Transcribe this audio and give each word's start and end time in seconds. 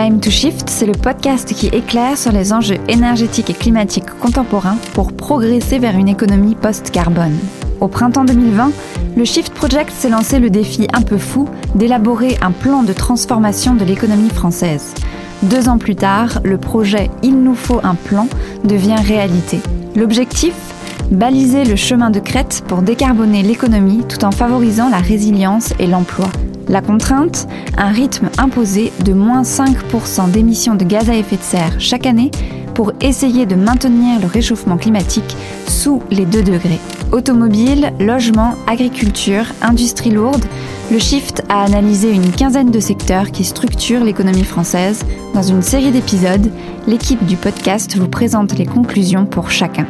Time 0.00 0.20
to 0.20 0.30
Shift, 0.30 0.70
c'est 0.70 0.86
le 0.86 0.92
podcast 0.92 1.52
qui 1.52 1.66
éclaire 1.66 2.16
sur 2.16 2.30
les 2.30 2.52
enjeux 2.52 2.78
énergétiques 2.86 3.50
et 3.50 3.52
climatiques 3.52 4.08
contemporains 4.20 4.76
pour 4.94 5.12
progresser 5.12 5.80
vers 5.80 5.98
une 5.98 6.06
économie 6.06 6.54
post-carbone. 6.54 7.36
Au 7.80 7.88
printemps 7.88 8.24
2020, 8.24 8.70
le 9.16 9.24
Shift 9.24 9.52
Project 9.52 9.90
s'est 9.90 10.08
lancé 10.08 10.38
le 10.38 10.50
défi 10.50 10.86
un 10.92 11.02
peu 11.02 11.18
fou 11.18 11.48
d'élaborer 11.74 12.38
un 12.42 12.52
plan 12.52 12.84
de 12.84 12.92
transformation 12.92 13.74
de 13.74 13.84
l'économie 13.84 14.30
française. 14.30 14.94
Deux 15.42 15.68
ans 15.68 15.78
plus 15.78 15.96
tard, 15.96 16.38
le 16.44 16.58
projet 16.58 17.10
Il 17.24 17.42
nous 17.42 17.56
faut 17.56 17.80
un 17.82 17.96
plan 17.96 18.28
devient 18.62 19.02
réalité. 19.04 19.58
L'objectif? 19.96 20.54
Baliser 21.10 21.64
le 21.64 21.74
chemin 21.74 22.10
de 22.10 22.20
crête 22.20 22.62
pour 22.68 22.82
décarboner 22.82 23.42
l'économie 23.42 24.04
tout 24.08 24.24
en 24.24 24.30
favorisant 24.30 24.90
la 24.90 24.98
résilience 24.98 25.74
et 25.80 25.88
l'emploi. 25.88 26.28
La 26.68 26.82
contrainte 26.82 27.48
Un 27.76 27.88
rythme 27.88 28.28
imposé 28.36 28.92
de 29.04 29.12
moins 29.12 29.42
5% 29.42 30.30
d'émissions 30.30 30.74
de 30.74 30.84
gaz 30.84 31.08
à 31.08 31.16
effet 31.16 31.36
de 31.36 31.42
serre 31.42 31.80
chaque 31.80 32.06
année 32.06 32.30
pour 32.74 32.92
essayer 33.00 33.46
de 33.46 33.56
maintenir 33.56 34.20
le 34.20 34.26
réchauffement 34.26 34.76
climatique 34.76 35.36
sous 35.66 36.02
les 36.10 36.26
2 36.26 36.42
degrés. 36.42 36.78
Automobile, 37.10 37.92
logement, 37.98 38.54
agriculture, 38.66 39.46
industrie 39.62 40.10
lourde, 40.10 40.44
le 40.90 40.98
Shift 40.98 41.42
a 41.48 41.64
analysé 41.64 42.12
une 42.12 42.30
quinzaine 42.30 42.70
de 42.70 42.80
secteurs 42.80 43.30
qui 43.30 43.44
structurent 43.44 44.04
l'économie 44.04 44.44
française. 44.44 45.04
Dans 45.34 45.42
une 45.42 45.62
série 45.62 45.90
d'épisodes, 45.90 46.50
l'équipe 46.86 47.24
du 47.26 47.36
podcast 47.36 47.96
vous 47.96 48.08
présente 48.08 48.56
les 48.58 48.66
conclusions 48.66 49.26
pour 49.26 49.50
chacun. 49.50 49.86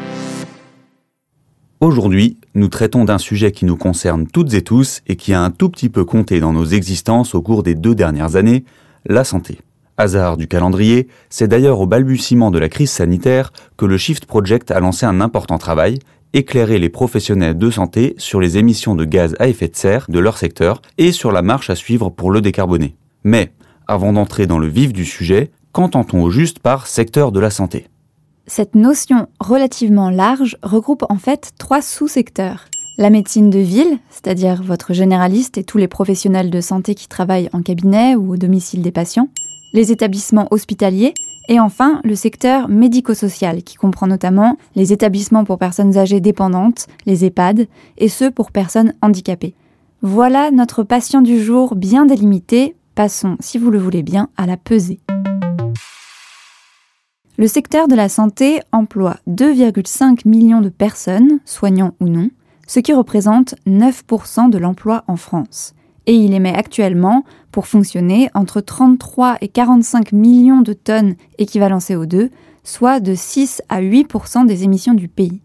Aujourd'hui, 1.81 2.38
nous 2.55 2.69
traitons 2.69 3.05
d'un 3.05 3.19
sujet 3.19 3.53
qui 3.53 3.65
nous 3.65 3.77
concerne 3.77 4.27
toutes 4.27 4.55
et 4.55 4.63
tous 4.63 5.01
et 5.07 5.17
qui 5.17 5.33
a 5.33 5.43
un 5.43 5.51
tout 5.51 5.69
petit 5.69 5.89
peu 5.89 6.05
compté 6.05 6.41
dans 6.41 6.53
nos 6.53 6.65
existences 6.65 7.35
au 7.35 7.43
cours 7.43 7.63
des 7.63 7.75
deux 7.75 7.95
dernières 7.95 8.37
années, 8.37 8.65
la 9.07 9.25
santé. 9.25 9.59
Hasard 9.97 10.37
du 10.37 10.47
calendrier, 10.47 11.09
c'est 11.29 11.49
d'ailleurs 11.49 11.81
au 11.81 11.87
balbutiement 11.87 12.51
de 12.51 12.59
la 12.59 12.69
crise 12.69 12.91
sanitaire 12.91 13.53
que 13.77 13.85
le 13.85 13.99
Shift 13.99 14.27
Project 14.27 14.71
a 14.71 14.81
lancé 14.81 15.07
un 15.07 15.21
important 15.21 15.59
travail, 15.59 15.99
éclairer 16.33 16.79
les 16.79 16.89
professionnels 16.89 17.59
de 17.59 17.71
santé 17.71 18.15
sur 18.19 18.41
les 18.41 18.59
émissions 18.59 18.95
de 18.95 19.05
gaz 19.05 19.35
à 19.39 19.49
effet 19.49 19.69
de 19.69 19.77
serre 19.77 20.07
de 20.09 20.19
leur 20.19 20.39
secteur 20.39 20.83
et 20.99 21.11
sur 21.11 21.33
la 21.33 21.43
marche 21.43 21.71
à 21.71 21.75
suivre 21.75 22.11
pour 22.11 22.31
le 22.31 22.41
décarboner. 22.41 22.97
Mais, 23.25 23.53
avant 23.87 24.13
d'entrer 24.13 24.47
dans 24.47 24.59
le 24.59 24.69
vif 24.69 24.93
du 24.93 25.05
sujet, 25.05 25.51
qu'entend-on 25.73 26.23
au 26.23 26.31
juste 26.31 26.61
par 26.61 26.87
secteur 26.87 27.33
de 27.33 27.41
la 27.41 27.51
santé? 27.51 27.89
Cette 28.49 28.75
notion 28.75 29.29
relativement 29.39 30.11
large 30.11 30.57
regroupe 30.63 31.05
en 31.09 31.17
fait 31.17 31.53
trois 31.59 31.83
sous-secteurs. 31.83 32.65
La 32.97 33.11
médecine 33.11 33.51
de 33.51 33.61
ville, 33.61 33.99
c'est-à-dire 34.11 34.63
votre 34.63 34.93
généraliste 34.93 35.59
et 35.59 35.65
tous 35.65 35.79
les 35.79 35.87
professionnels 35.87 36.51
de 36.51 36.61
santé 36.61 36.97
qui 36.97 37.07
travaillent 37.07 37.51
en 37.53 37.63
cabinet 37.63 38.17
ou 38.17 38.33
au 38.33 38.37
domicile 38.37 38.83
des 38.83 38.91
patients, 38.91 39.29
les 39.73 39.93
établissements 39.93 40.49
hospitaliers, 40.51 41.15
et 41.49 41.61
enfin 41.61 42.01
le 42.03 42.17
secteur 42.17 42.69
médico-social 42.69 43.63
qui 43.63 43.77
comprend 43.77 44.07
notamment 44.07 44.57
les 44.75 44.93
établissements 44.93 45.45
pour 45.45 45.59
personnes 45.59 45.97
âgées 45.97 46.21
dépendantes, 46.21 46.89
les 47.07 47.25
EHPAD, 47.25 47.69
et 47.99 48.09
ceux 48.09 48.31
pour 48.31 48.51
personnes 48.51 48.95
handicapées. 49.03 49.55
Voilà 50.03 50.51
notre 50.51 50.83
patient 50.83 51.23
du 51.23 51.43
jour 51.43 51.77
bien 51.77 52.07
délimité. 52.07 52.75
Passons, 52.95 53.37
si 53.41 53.59
vous 53.59 53.71
le 53.71 53.79
voulez 53.79 54.03
bien, 54.03 54.29
à 54.37 54.47
la 54.47 54.57
pesée. 54.57 55.01
Le 57.41 57.47
secteur 57.47 57.87
de 57.87 57.95
la 57.95 58.09
santé 58.09 58.63
emploie 58.73 59.19
2,5 59.29 60.27
millions 60.27 60.61
de 60.61 60.71
personnes, 60.71 61.39
soignants 61.45 61.95
ou 62.01 62.09
non, 62.09 62.31
ce 62.67 62.81
qui 62.81 62.93
représente 62.93 63.55
9% 63.65 64.51
de 64.51 64.59
l'emploi 64.59 65.05
en 65.07 65.15
France. 65.15 65.73
Et 66.07 66.15
il 66.15 66.35
émet 66.35 66.53
actuellement, 66.53 67.25
pour 67.53 67.69
fonctionner, 67.69 68.29
entre 68.35 68.61
33 68.61 69.37
et 69.41 69.47
45 69.47 70.11
millions 70.11 70.63
de 70.63 70.73
tonnes 70.73 71.15
équivalent 71.39 71.79
CO2, 71.79 72.31
soit 72.65 72.99
de 72.99 73.15
6 73.15 73.63
à 73.69 73.83
8% 73.83 74.45
des 74.45 74.65
émissions 74.65 74.95
du 74.95 75.07
pays. 75.07 75.41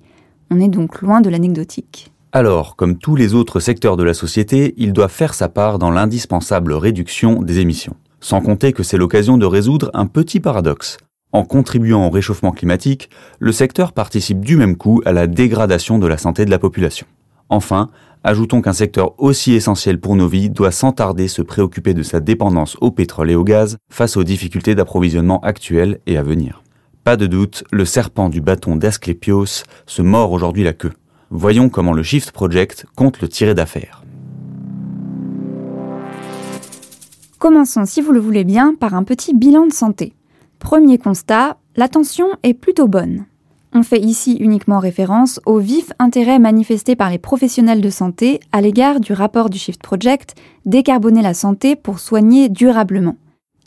On 0.50 0.60
est 0.60 0.70
donc 0.70 1.00
loin 1.04 1.22
de 1.22 1.30
l'anecdotique. 1.30 2.12
Alors, 2.32 2.76
comme 2.76 2.98
tous 2.98 3.16
les 3.16 3.36
autres 3.36 3.60
secteurs 3.60 3.98
de 3.98 4.04
la 4.04 4.16
société, 4.16 4.74
il 4.78 4.94
doit 4.94 5.10
faire 5.10 5.36
sa 5.36 5.48
part 5.48 5.78
dans 5.78 5.92
l'indispensable 5.92 6.74
réduction 6.74 7.44
des 7.44 7.60
émissions. 7.60 7.98
Sans 8.20 8.42
compter 8.42 8.74
que 8.74 8.82
c'est 8.82 8.98
l'occasion 8.98 9.38
de 9.38 9.46
résoudre 9.46 9.92
un 9.94 10.08
petit 10.08 10.40
paradoxe. 10.40 10.98
En 11.34 11.46
contribuant 11.46 12.06
au 12.06 12.12
réchauffement 12.12 12.52
climatique, 12.52 13.10
le 13.40 13.52
secteur 13.52 13.92
participe 13.92 14.40
du 14.40 14.56
même 14.56 14.78
coup 14.78 15.02
à 15.04 15.12
la 15.12 15.26
dégradation 15.26 15.98
de 15.98 16.06
la 16.06 16.20
santé 16.20 16.46
de 16.46 16.52
la 16.52 16.60
population. 16.60 17.08
Enfin, 17.50 17.90
ajoutons 18.24 18.62
qu'un 18.62 18.72
secteur 18.72 19.20
aussi 19.20 19.54
essentiel 19.54 20.00
pour 20.00 20.16
nos 20.16 20.28
vies 20.28 20.52
doit 20.52 20.72
sans 20.72 20.92
tarder 20.92 21.28
se 21.28 21.42
préoccuper 21.42 21.96
de 21.96 22.04
sa 22.04 22.20
dépendance 22.20 22.78
au 22.82 22.92
pétrole 22.92 23.32
et 23.32 23.36
au 23.36 23.44
gaz 23.44 23.78
face 23.90 24.16
aux 24.16 24.24
difficultés 24.24 24.76
d'approvisionnement 24.76 25.40
actuelles 25.42 26.00
et 26.06 26.18
à 26.18 26.24
venir. 26.24 26.62
Pas 27.04 27.18
de 27.18 27.26
doute, 27.26 27.64
le 27.72 27.84
serpent 27.84 28.30
du 28.30 28.40
bâton 28.40 28.76
d'Asclepios 28.76 29.64
se 29.88 30.02
mord 30.04 30.32
aujourd'hui 30.32 30.64
la 30.64 30.74
queue. 30.74 30.94
Voyons 31.32 31.68
comment 31.68 31.94
le 31.94 32.04
Shift 32.04 32.32
Project 32.32 32.86
compte 32.96 33.22
le 33.22 33.28
tirer 33.28 33.56
d'affaire. 33.56 34.04
Commençons, 37.40 37.86
si 37.86 38.02
vous 38.02 38.12
le 38.12 38.20
voulez 38.20 38.44
bien, 38.44 38.76
par 38.80 38.94
un 38.94 39.04
petit 39.04 39.34
bilan 39.34 39.66
de 39.66 39.74
santé. 39.74 40.14
Premier 40.64 40.98
constat, 40.98 41.58
l'attention 41.76 42.26
est 42.42 42.54
plutôt 42.54 42.88
bonne. 42.88 43.26
On 43.74 43.84
fait 43.84 44.00
ici 44.00 44.38
uniquement 44.40 44.80
référence 44.80 45.42
au 45.46 45.60
vif 45.60 45.92
intérêt 46.00 46.40
manifesté 46.40 46.96
par 46.96 47.10
les 47.10 47.18
professionnels 47.18 47.82
de 47.82 47.90
santé 47.90 48.40
à 48.54 48.62
l'égard 48.62 49.02
du 49.02 49.12
rapport 49.12 49.50
du 49.50 49.60
Shift 49.60 49.82
Project 49.82 50.36
Décarboner 50.66 51.22
la 51.22 51.34
santé 51.34 51.76
pour 51.76 52.00
soigner 52.00 52.48
durablement. 52.48 53.18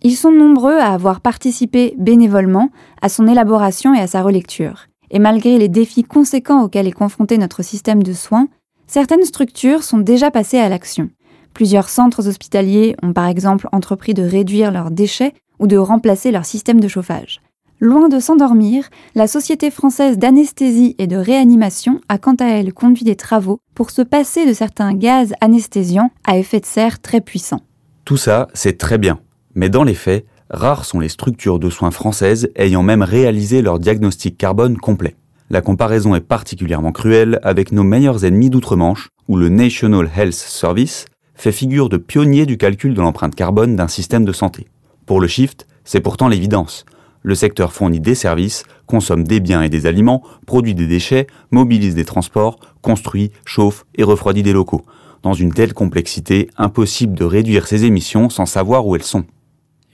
Ils 0.03 0.17
sont 0.17 0.33
nombreux 0.33 0.79
à 0.79 0.95
avoir 0.95 1.21
participé 1.21 1.95
bénévolement 1.99 2.71
à 3.03 3.11
son 3.11 3.29
élaboration 3.29 3.93
et 3.93 4.01
à 4.01 4.07
sa 4.07 4.23
relecture. 4.23 4.87
Et 5.11 5.19
malgré 5.19 5.59
les 5.59 5.69
défis 5.69 6.03
conséquents 6.03 6.63
auxquels 6.63 6.89
est 6.89 6.93
confronté 6.93 7.37
notre 7.37 7.63
système 7.63 8.03
de 8.03 8.15
soins, 8.15 8.49
certaines 8.87 9.25
structures 9.25 9.83
sont 9.83 9.99
déjà 9.99 10.31
passées 10.31 10.59
à 10.59 10.71
l'action. 10.71 11.11
Plusieurs 11.53 11.91
centres 11.91 12.27
hospitaliers 12.27 12.97
ont 13.03 13.13
par 13.13 13.27
exemple 13.27 13.69
entrepris 13.73 14.15
de 14.15 14.23
réduire 14.23 14.73
leurs 14.73 14.91
déchets 14.91 15.35
ou 15.59 15.67
de 15.67 15.77
remplacer 15.77 16.31
leur 16.31 16.45
système 16.45 16.81
de 16.81 16.89
chauffage. 16.89 17.41
Loin 17.79 18.09
de 18.09 18.21
s'endormir, 18.21 18.89
la 19.15 19.27
Société 19.27 19.71
française 19.71 20.17
d'anesthésie 20.17 20.95
et 20.99 21.07
de 21.07 21.17
réanimation 21.17 22.01
a 22.09 22.17
quant 22.17 22.37
à 22.37 22.47
elle 22.47 22.73
conduit 22.73 23.05
des 23.05 23.17
travaux 23.17 23.61
pour 23.75 23.91
se 23.91 24.01
passer 24.01 24.47
de 24.47 24.55
certains 24.55 24.95
gaz 24.95 25.35
anesthésiants 25.43 26.11
à 26.27 26.39
effet 26.39 26.61
de 26.61 26.65
serre 26.65 27.01
très 27.01 27.21
puissants. 27.21 27.61
Tout 28.07 28.17
ça, 28.17 28.49
c'est 28.55 28.79
très 28.79 28.97
bien. 28.97 29.19
Mais 29.55 29.69
dans 29.69 29.85
les 29.85 29.95
faits, 29.95 30.25
rares 30.49 30.87
sont 30.87 31.01
les 31.01 31.11
structures 31.11 31.59
de 31.59 31.69
soins 31.69 31.91
françaises 31.91 32.49
ayant 32.57 32.83
même 32.83 33.03
réalisé 33.03 33.61
leur 33.61 33.79
diagnostic 33.79 34.39
carbone 34.39 34.79
complet. 34.79 35.15
La 35.51 35.61
comparaison 35.61 36.15
est 36.15 36.21
particulièrement 36.21 36.93
cruelle 36.93 37.41
avec 37.43 37.73
nos 37.73 37.85
meilleurs 37.85 38.25
ennemis 38.25 38.49
d'outre-Manche, 38.49 39.11
où 39.29 39.37
le 39.37 39.51
National 39.51 40.11
Health 40.17 40.33
Service 40.33 41.05
fait 41.35 41.53
figure 41.53 41.89
de 41.89 41.99
pionnier 41.99 42.47
du 42.47 42.57
calcul 42.57 42.95
de 42.95 43.03
l'empreinte 43.03 43.35
carbone 43.35 43.77
d'un 43.77 43.89
système 43.89 44.25
de 44.25 44.33
santé. 44.33 44.67
Pour 45.07 45.21
le 45.21 45.29
shift, 45.29 45.67
c'est 45.85 46.01
pourtant 46.01 46.29
l'évidence. 46.29 46.85
Le 47.23 47.35
secteur 47.35 47.73
fournit 47.73 48.01
des 48.01 48.15
services, 48.15 48.65
consomme 48.87 49.25
des 49.25 49.41
biens 49.41 49.63
et 49.63 49.69
des 49.69 49.87
aliments, 49.87 50.23
produit 50.47 50.75
des 50.75 50.87
déchets, 50.87 51.27
mobilise 51.51 51.95
des 51.95 52.05
transports, 52.05 52.59
construit, 52.83 53.31
chauffe 53.45 53.85
et 53.97 54.05
refroidit 54.05 54.43
des 54.43 54.53
locaux. 54.53 54.85
Dans 55.23 55.33
une 55.33 55.53
telle 55.53 55.75
complexité, 55.75 56.51
impossible 56.57 57.15
de 57.15 57.25
réduire 57.25 57.67
ces 57.67 57.85
émissions 57.85 58.31
sans 58.31 58.47
savoir 58.47 58.87
où 58.87 58.95
elles 58.95 59.03
sont. 59.03 59.25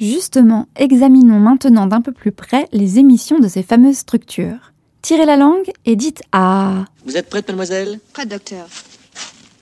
Justement, 0.01 0.67
examinons 0.77 1.39
maintenant 1.41 1.87
d'un 1.87 2.01
peu 2.01 2.13
plus 2.13 2.33
près 2.33 2.67
les 2.73 2.99
émissions 2.99 3.39
de 3.39 3.49
ces 3.49 3.63
fameuses 3.63 3.99
structures. 3.99 4.73
Tirez 5.01 5.27
la 5.27 5.37
langue 5.37 5.71
et 5.85 5.97
dites 5.97 6.23
Ah. 6.33 6.85
Vous 7.07 7.17
êtes 7.17 7.31
prête, 7.31 7.47
mademoiselle? 7.49 7.99
Prête, 8.13 8.29
docteur. 8.29 8.67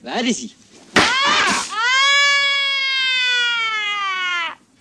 Bah, 0.04 0.12
allez-y. 0.16 0.54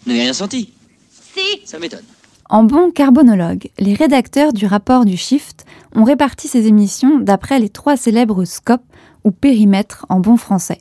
N'avez 0.10 0.22
rien 0.22 0.34
senti 0.34 0.74
Si. 1.12 1.62
Ça 1.66 1.80
m'étonne. 1.80 2.04
En 2.50 2.64
bon 2.64 2.90
carbonologue, 2.90 3.70
les 3.78 3.94
rédacteurs 3.94 4.54
du 4.54 4.66
rapport 4.66 5.06
du 5.06 5.18
Shift 5.18 5.66
ont 5.96 6.04
réparti 6.04 6.48
ces 6.48 6.66
émissions 6.66 7.20
d'après 7.20 7.60
les 7.60 7.70
trois 7.70 7.96
célèbres 7.96 8.44
scopes 8.44 8.82
ou 9.24 9.32
périmètres 9.32 10.06
en 10.10 10.20
bon 10.20 10.36
français. 10.36 10.80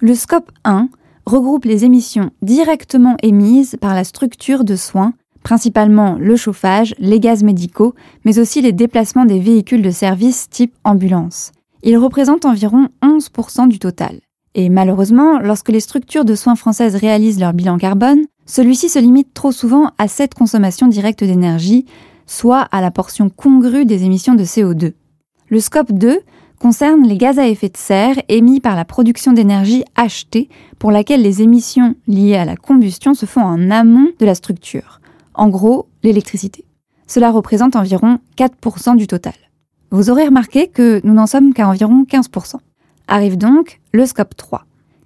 Le 0.00 0.14
scope 0.14 0.52
1 0.64 0.88
regroupe 1.26 1.64
les 1.64 1.84
émissions 1.84 2.30
directement 2.40 3.16
émises 3.22 3.76
par 3.80 3.94
la 3.94 4.04
structure 4.04 4.62
de 4.62 4.76
soins, 4.76 5.12
principalement 5.42 6.16
le 6.20 6.36
chauffage, 6.36 6.94
les 6.98 7.18
gaz 7.18 7.42
médicaux, 7.42 7.94
mais 8.24 8.38
aussi 8.38 8.62
les 8.62 8.72
déplacements 8.72 9.24
des 9.24 9.40
véhicules 9.40 9.82
de 9.82 9.90
service 9.90 10.48
type 10.48 10.74
ambulance. 10.84 11.50
Il 11.82 11.98
représente 11.98 12.44
environ 12.44 12.88
11% 13.02 13.68
du 13.68 13.80
total. 13.80 14.20
Et 14.58 14.70
malheureusement, 14.70 15.38
lorsque 15.38 15.68
les 15.68 15.78
structures 15.78 16.24
de 16.24 16.34
soins 16.34 16.56
françaises 16.56 16.96
réalisent 16.96 17.38
leur 17.38 17.52
bilan 17.52 17.78
carbone, 17.78 18.24
celui-ci 18.44 18.88
se 18.88 18.98
limite 18.98 19.32
trop 19.32 19.52
souvent 19.52 19.92
à 19.98 20.08
cette 20.08 20.34
consommation 20.34 20.88
directe 20.88 21.22
d'énergie, 21.22 21.86
soit 22.26 22.62
à 22.72 22.80
la 22.80 22.90
portion 22.90 23.30
congrue 23.30 23.84
des 23.84 24.02
émissions 24.02 24.34
de 24.34 24.42
CO2. 24.42 24.94
Le 25.46 25.60
scope 25.60 25.92
2 25.92 26.18
concerne 26.58 27.06
les 27.06 27.16
gaz 27.16 27.38
à 27.38 27.46
effet 27.46 27.68
de 27.68 27.76
serre 27.76 28.16
émis 28.28 28.58
par 28.58 28.74
la 28.74 28.84
production 28.84 29.32
d'énergie 29.32 29.84
achetée, 29.94 30.48
pour 30.80 30.90
laquelle 30.90 31.22
les 31.22 31.40
émissions 31.40 31.94
liées 32.08 32.34
à 32.34 32.44
la 32.44 32.56
combustion 32.56 33.14
se 33.14 33.26
font 33.26 33.42
en 33.42 33.70
amont 33.70 34.08
de 34.18 34.26
la 34.26 34.34
structure. 34.34 35.00
En 35.34 35.50
gros, 35.50 35.86
l'électricité. 36.02 36.64
Cela 37.06 37.30
représente 37.30 37.76
environ 37.76 38.18
4% 38.36 38.96
du 38.96 39.06
total. 39.06 39.34
Vous 39.92 40.10
aurez 40.10 40.24
remarqué 40.24 40.66
que 40.66 41.00
nous 41.04 41.14
n'en 41.14 41.28
sommes 41.28 41.54
qu'à 41.54 41.68
environ 41.68 42.04
15%. 42.10 42.56
Arrive 43.10 43.38
donc 43.38 43.80
le 43.92 44.04
scope 44.04 44.36
3. 44.36 44.64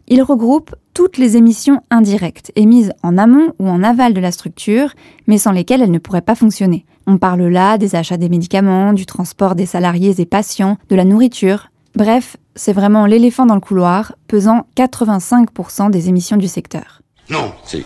Il 0.09 0.23
regroupe 0.23 0.75
toutes 0.93 1.19
les 1.19 1.37
émissions 1.37 1.81
indirectes 1.89 2.51
émises 2.57 2.93
en 3.05 3.17
amont 3.17 3.53
ou 3.61 3.69
en 3.69 3.85
aval 3.85 4.13
de 4.13 4.21
la 4.21 4.33
structure, 4.33 4.93
mais 5.29 5.39
sans 5.39 5.53
lesquelles 5.53 5.83
elle 5.83 5.93
ne 5.93 6.01
pourrait 6.01 6.21
pas 6.21 6.35
fonctionner. 6.35 6.85
On 7.07 7.17
parle 7.17 7.47
là 7.47 7.79
des 7.79 7.95
achats 7.95 8.17
des 8.17 8.29
médicaments, 8.29 8.93
du 8.93 9.07
transport 9.07 9.55
des 9.55 9.67
salariés 9.67 10.21
et 10.21 10.27
patients, 10.27 10.79
de 10.89 10.97
la 10.97 11.05
nourriture. 11.05 11.69
Bref, 11.95 12.37
c'est 12.57 12.73
vraiment 12.73 13.07
l'éléphant 13.07 13.47
dans 13.47 13.55
le 13.55 13.61
couloir, 13.61 14.17
pesant 14.27 14.67
85% 14.77 15.91
des 15.91 16.09
émissions 16.09 16.37
du 16.37 16.49
secteur. 16.49 17.03
Non, 17.31 17.53
c'est... 17.65 17.85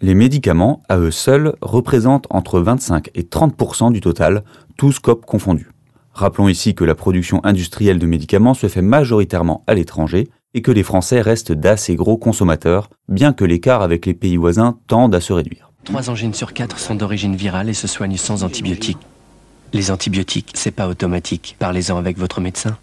Les 0.00 0.14
médicaments, 0.14 0.80
à 0.88 0.96
eux 0.96 1.10
seuls, 1.10 1.54
représentent 1.60 2.26
entre 2.30 2.58
25 2.58 3.10
et 3.14 3.22
30% 3.22 3.92
du 3.92 4.00
total, 4.00 4.44
tous 4.78 4.92
scopes 4.92 5.26
confondus. 5.26 5.68
Rappelons 6.12 6.48
ici 6.48 6.74
que 6.74 6.84
la 6.84 6.94
production 6.94 7.40
industrielle 7.44 7.98
de 7.98 8.06
médicaments 8.06 8.54
se 8.54 8.68
fait 8.68 8.82
majoritairement 8.82 9.62
à 9.66 9.74
l'étranger, 9.74 10.28
et 10.54 10.62
que 10.62 10.70
les 10.70 10.82
Français 10.82 11.20
restent 11.20 11.52
d'assez 11.52 11.94
gros 11.94 12.16
consommateurs, 12.16 12.90
bien 13.08 13.32
que 13.32 13.44
l'écart 13.44 13.82
avec 13.82 14.06
les 14.06 14.14
pays 14.14 14.36
voisins 14.36 14.78
tende 14.88 15.14
à 15.14 15.20
se 15.20 15.32
réduire. 15.32 15.70
Trois 15.84 16.10
angines 16.10 16.34
sur 16.34 16.52
quatre 16.52 16.78
sont 16.78 16.94
d'origine 16.94 17.36
virale 17.36 17.68
et 17.68 17.74
se 17.74 17.86
soignent 17.86 18.16
sans 18.16 18.44
antibiotiques. 18.44 18.98
Les 19.72 19.90
antibiotiques, 19.90 20.50
c'est 20.54 20.72
pas 20.72 20.88
automatique. 20.88 21.56
Parlez-en 21.58 21.96
avec 21.96 22.18
votre 22.18 22.40
médecin. 22.40 22.76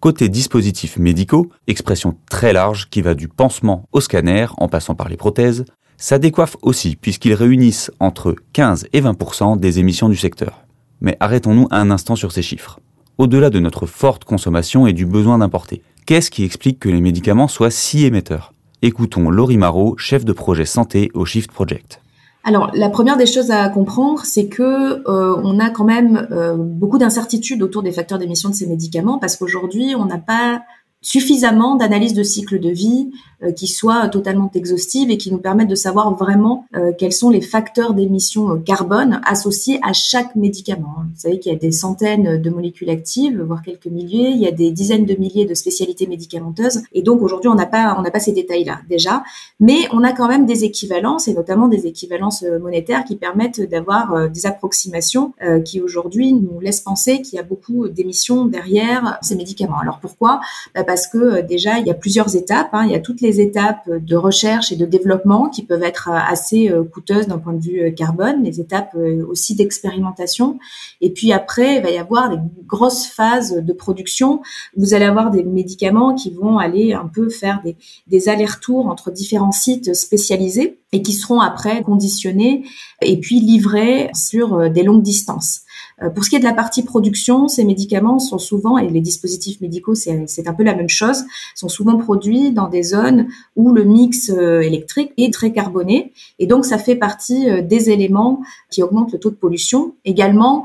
Côté 0.00 0.28
dispositifs 0.28 0.98
médicaux, 0.98 1.48
expression 1.68 2.16
très 2.28 2.52
large 2.52 2.88
qui 2.90 3.02
va 3.02 3.14
du 3.14 3.28
pansement 3.28 3.84
au 3.92 4.00
scanner 4.00 4.46
en 4.58 4.68
passant 4.68 4.96
par 4.96 5.08
les 5.08 5.16
prothèses, 5.16 5.64
ça 5.96 6.18
décoiffe 6.18 6.56
aussi 6.62 6.96
puisqu'ils 6.96 7.34
réunissent 7.34 7.92
entre 8.00 8.34
15 8.52 8.88
et 8.92 9.00
20% 9.00 9.60
des 9.60 9.78
émissions 9.78 10.08
du 10.08 10.16
secteur. 10.16 10.64
Mais 11.02 11.18
arrêtons-nous 11.20 11.68
un 11.70 11.90
instant 11.90 12.16
sur 12.16 12.32
ces 12.32 12.40
chiffres. 12.40 12.80
Au-delà 13.18 13.50
de 13.50 13.60
notre 13.60 13.84
forte 13.84 14.24
consommation 14.24 14.86
et 14.86 14.94
du 14.94 15.04
besoin 15.04 15.36
d'importer, 15.36 15.82
Qu'est-ce 16.04 16.32
qui 16.32 16.42
explique 16.42 16.80
que 16.80 16.88
les 16.88 17.00
médicaments 17.00 17.46
soient 17.46 17.70
si 17.70 18.04
émetteurs? 18.04 18.52
Écoutons 18.82 19.30
Laurie 19.30 19.56
Marot, 19.56 19.94
chef 19.98 20.24
de 20.24 20.32
projet 20.32 20.64
santé 20.64 21.12
au 21.14 21.24
Shift 21.24 21.52
Project. 21.52 22.00
Alors, 22.42 22.72
la 22.74 22.88
première 22.88 23.16
des 23.16 23.26
choses 23.26 23.52
à 23.52 23.68
comprendre, 23.68 24.22
c'est 24.24 24.48
que 24.48 25.08
euh, 25.08 25.40
on 25.44 25.60
a 25.60 25.70
quand 25.70 25.84
même 25.84 26.26
euh, 26.32 26.56
beaucoup 26.56 26.98
d'incertitudes 26.98 27.62
autour 27.62 27.84
des 27.84 27.92
facteurs 27.92 28.18
d'émission 28.18 28.48
de 28.48 28.54
ces 28.56 28.66
médicaments, 28.66 29.20
parce 29.20 29.36
qu'aujourd'hui, 29.36 29.94
on 29.96 30.06
n'a 30.06 30.18
pas 30.18 30.62
suffisamment 31.02 31.74
d'analyses 31.74 32.14
de 32.14 32.22
cycle 32.22 32.60
de 32.60 32.70
vie 32.70 33.10
euh, 33.42 33.50
qui 33.50 33.66
soient 33.66 34.08
totalement 34.08 34.50
exhaustives 34.54 35.10
et 35.10 35.18
qui 35.18 35.32
nous 35.32 35.38
permettent 35.38 35.68
de 35.68 35.74
savoir 35.74 36.14
vraiment 36.14 36.66
euh, 36.76 36.92
quels 36.96 37.12
sont 37.12 37.30
les 37.30 37.40
facteurs 37.40 37.92
d'émission 37.92 38.50
euh, 38.50 38.56
carbone 38.58 39.20
associés 39.24 39.80
à 39.82 39.92
chaque 39.92 40.36
médicament. 40.36 40.94
Vous 40.98 41.20
savez 41.20 41.40
qu'il 41.40 41.52
y 41.52 41.54
a 41.54 41.58
des 41.58 41.72
centaines 41.72 42.40
de 42.40 42.50
molécules 42.50 42.88
actives, 42.88 43.40
voire 43.40 43.62
quelques 43.62 43.86
milliers, 43.86 44.30
il 44.30 44.38
y 44.38 44.46
a 44.46 44.52
des 44.52 44.70
dizaines 44.70 45.04
de 45.04 45.14
milliers 45.14 45.44
de 45.44 45.54
spécialités 45.54 46.06
médicamenteuses 46.06 46.82
et 46.92 47.02
donc 47.02 47.20
aujourd'hui 47.20 47.48
on 47.48 47.56
n'a 47.56 47.66
pas 47.66 47.96
on 47.98 48.02
n'a 48.02 48.12
pas 48.12 48.20
ces 48.20 48.32
détails-là 48.32 48.80
déjà, 48.88 49.24
mais 49.58 49.78
on 49.92 50.04
a 50.04 50.12
quand 50.12 50.28
même 50.28 50.46
des 50.46 50.64
équivalences 50.64 51.26
et 51.26 51.34
notamment 51.34 51.66
des 51.66 51.86
équivalences 51.86 52.44
monétaires 52.60 53.04
qui 53.04 53.16
permettent 53.16 53.60
d'avoir 53.60 54.30
des 54.30 54.46
approximations 54.46 55.32
qui 55.64 55.80
aujourd'hui 55.80 56.32
nous 56.32 56.60
laissent 56.60 56.80
penser 56.80 57.22
qu'il 57.22 57.36
y 57.36 57.38
a 57.38 57.42
beaucoup 57.42 57.88
d'émissions 57.88 58.44
derrière 58.44 59.18
ces 59.22 59.34
médicaments. 59.34 59.78
Alors 59.80 59.98
pourquoi? 60.00 60.40
Bah, 60.74 60.91
parce 60.92 61.06
que 61.06 61.16
euh, 61.16 61.42
déjà 61.42 61.78
il 61.78 61.86
y 61.86 61.90
a 61.90 61.94
plusieurs 61.94 62.36
étapes. 62.36 62.68
Hein. 62.74 62.84
Il 62.84 62.92
y 62.92 62.94
a 62.94 63.00
toutes 63.00 63.22
les 63.22 63.40
étapes 63.40 63.88
de 63.88 64.14
recherche 64.14 64.72
et 64.72 64.76
de 64.76 64.84
développement 64.84 65.48
qui 65.48 65.62
peuvent 65.62 65.82
être 65.82 66.10
euh, 66.10 66.18
assez 66.28 66.68
euh, 66.68 66.84
coûteuses 66.84 67.28
d'un 67.28 67.38
point 67.38 67.54
de 67.54 67.62
vue 67.62 67.94
carbone, 67.94 68.42
les 68.42 68.60
étapes 68.60 68.94
aussi 69.26 69.54
d'expérimentation. 69.54 70.58
Et 71.00 71.08
puis 71.10 71.32
après, 71.32 71.76
il 71.76 71.82
va 71.82 71.88
y 71.88 71.96
avoir 71.96 72.28
des 72.28 72.36
grosses 72.66 73.06
phases 73.06 73.56
de 73.56 73.72
production. 73.72 74.42
Vous 74.76 74.92
allez 74.92 75.06
avoir 75.06 75.30
des 75.30 75.44
médicaments 75.44 76.14
qui 76.14 76.30
vont 76.30 76.58
aller 76.58 76.92
un 76.92 77.06
peu 77.06 77.30
faire 77.30 77.62
des, 77.64 77.74
des 78.06 78.28
allers-retours 78.28 78.86
entre 78.88 79.10
différents 79.10 79.50
sites 79.50 79.94
spécialisés 79.94 80.78
et 80.92 81.00
qui 81.00 81.14
seront 81.14 81.40
après 81.40 81.82
conditionnés 81.82 82.64
et 83.00 83.18
puis 83.18 83.40
livrés 83.40 84.10
sur 84.12 84.68
des 84.68 84.82
longues 84.82 85.02
distances. 85.02 85.61
Euh, 86.02 86.10
pour 86.10 86.24
ce 86.24 86.30
qui 86.30 86.36
est 86.36 86.40
de 86.40 86.44
la 86.44 86.54
partie 86.54 86.82
production, 86.82 87.48
ces 87.48 87.64
médicaments 87.64 88.18
sont 88.18 88.38
souvent, 88.38 88.78
et 88.78 88.88
les 88.88 89.00
dispositifs 89.00 89.60
médicaux, 89.60 89.94
c'est 89.94 90.46
un 90.46 90.54
peu 90.54 90.62
la 90.62 90.74
même 90.74 90.88
chose, 90.88 91.24
sont 91.54 91.68
souvent 91.68 91.96
produits 91.96 92.52
dans 92.52 92.68
des 92.68 92.82
zones 92.82 93.28
où 93.56 93.72
le 93.72 93.84
mix 93.84 94.30
euh, 94.30 94.60
électrique 94.60 95.12
est 95.16 95.32
très 95.32 95.52
carboné. 95.52 96.12
Et 96.38 96.46
donc, 96.46 96.64
ça 96.64 96.78
fait 96.78 96.96
partie 96.96 97.48
euh, 97.48 97.62
des 97.62 97.90
éléments 97.90 98.42
qui 98.70 98.82
augmentent 98.82 99.12
le 99.12 99.18
taux 99.18 99.30
de 99.30 99.36
pollution. 99.36 99.94
Également, 100.04 100.64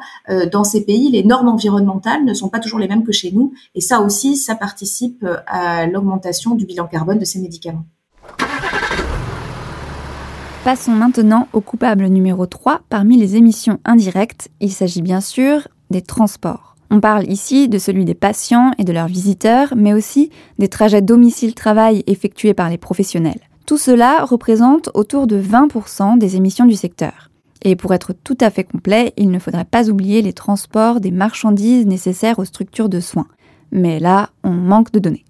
dans 0.52 0.64
ces 0.64 0.84
pays, 0.84 1.12
les 1.12 1.24
normes 1.24 1.50
environnementales 1.50 2.24
ne 2.24 2.34
sont 2.34 2.50
pas 2.50 2.60
toujours 2.60 2.80
les 2.80 2.88
mêmes 2.88 3.04
que 3.04 3.12
chez 3.12 3.32
nous. 3.32 3.54
Et 3.76 3.82
ça 3.82 4.02
aussi, 4.02 4.38
ça 4.38 4.56
participe 4.56 5.26
à 5.46 5.88
l'augmentation 5.88 6.56
du 6.56 6.66
bilan 6.66 6.88
carbone 6.88 7.20
de 7.20 7.26
ces 7.26 7.40
médicaments. 7.40 7.86
Passons 10.68 10.92
maintenant 10.92 11.48
au 11.54 11.62
coupable 11.62 12.08
numéro 12.08 12.46
3 12.46 12.82
parmi 12.90 13.16
les 13.16 13.38
émissions 13.38 13.80
indirectes. 13.86 14.50
Il 14.60 14.70
s'agit 14.70 15.02
bien 15.02 15.22
sûr 15.22 15.70
des 15.92 16.02
transports. 16.02 16.76
On 16.92 17.00
parle 17.00 17.26
ici 17.32 17.70
de 17.70 17.78
celui 17.78 18.04
des 18.04 18.16
patients 18.16 18.72
et 18.78 18.84
de 18.84 18.92
leurs 18.92 19.08
visiteurs, 19.08 19.76
mais 19.78 19.94
aussi 19.94 20.30
des 20.60 20.68
trajets 20.68 21.02
domicile-travail 21.02 22.04
effectués 22.06 22.54
par 22.54 22.70
les 22.70 22.78
professionnels. 22.78 23.40
Tout 23.66 23.78
cela 23.78 24.26
représente 24.26 24.90
autour 24.94 25.26
de 25.26 25.42
20% 25.42 26.18
des 26.18 26.36
émissions 26.36 26.66
du 26.66 26.76
secteur. 26.76 27.30
Et 27.62 27.78
pour 27.78 27.94
être 27.94 28.12
tout 28.12 28.38
à 28.42 28.50
fait 28.50 28.66
complet, 28.66 29.14
il 29.16 29.32
ne 29.32 29.40
faudrait 29.40 29.64
pas 29.64 29.90
oublier 29.90 30.22
les 30.22 30.34
transports 30.34 31.00
des 31.00 31.12
marchandises 31.12 31.86
nécessaires 31.86 32.40
aux 32.40 32.46
structures 32.46 32.90
de 32.90 33.00
soins. 33.00 33.28
Mais 33.72 34.02
là, 34.02 34.32
on 34.44 34.52
manque 34.52 34.92
de 34.92 35.00
données. 35.00 35.24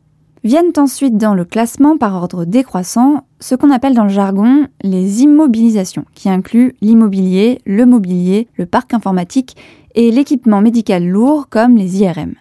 Viennent 0.48 0.72
ensuite 0.78 1.18
dans 1.18 1.34
le 1.34 1.44
classement 1.44 1.98
par 1.98 2.16
ordre 2.16 2.46
décroissant 2.46 3.26
ce 3.42 3.54
qu'on 3.54 3.70
appelle 3.70 3.96
dans 3.96 4.06
le 4.06 4.10
jargon 4.10 4.68
les 4.82 5.24
immobilisations, 5.24 6.06
qui 6.14 6.30
incluent 6.30 6.74
l'immobilier, 6.80 7.60
le 7.66 7.86
mobilier, 7.86 8.48
le 8.56 8.66
parc 8.66 8.94
informatique 8.94 9.58
et 9.94 10.10
l'équipement 10.10 10.62
médical 10.62 11.06
lourd 11.06 11.50
comme 11.50 11.76
les 11.76 12.00
IRM. 12.00 12.36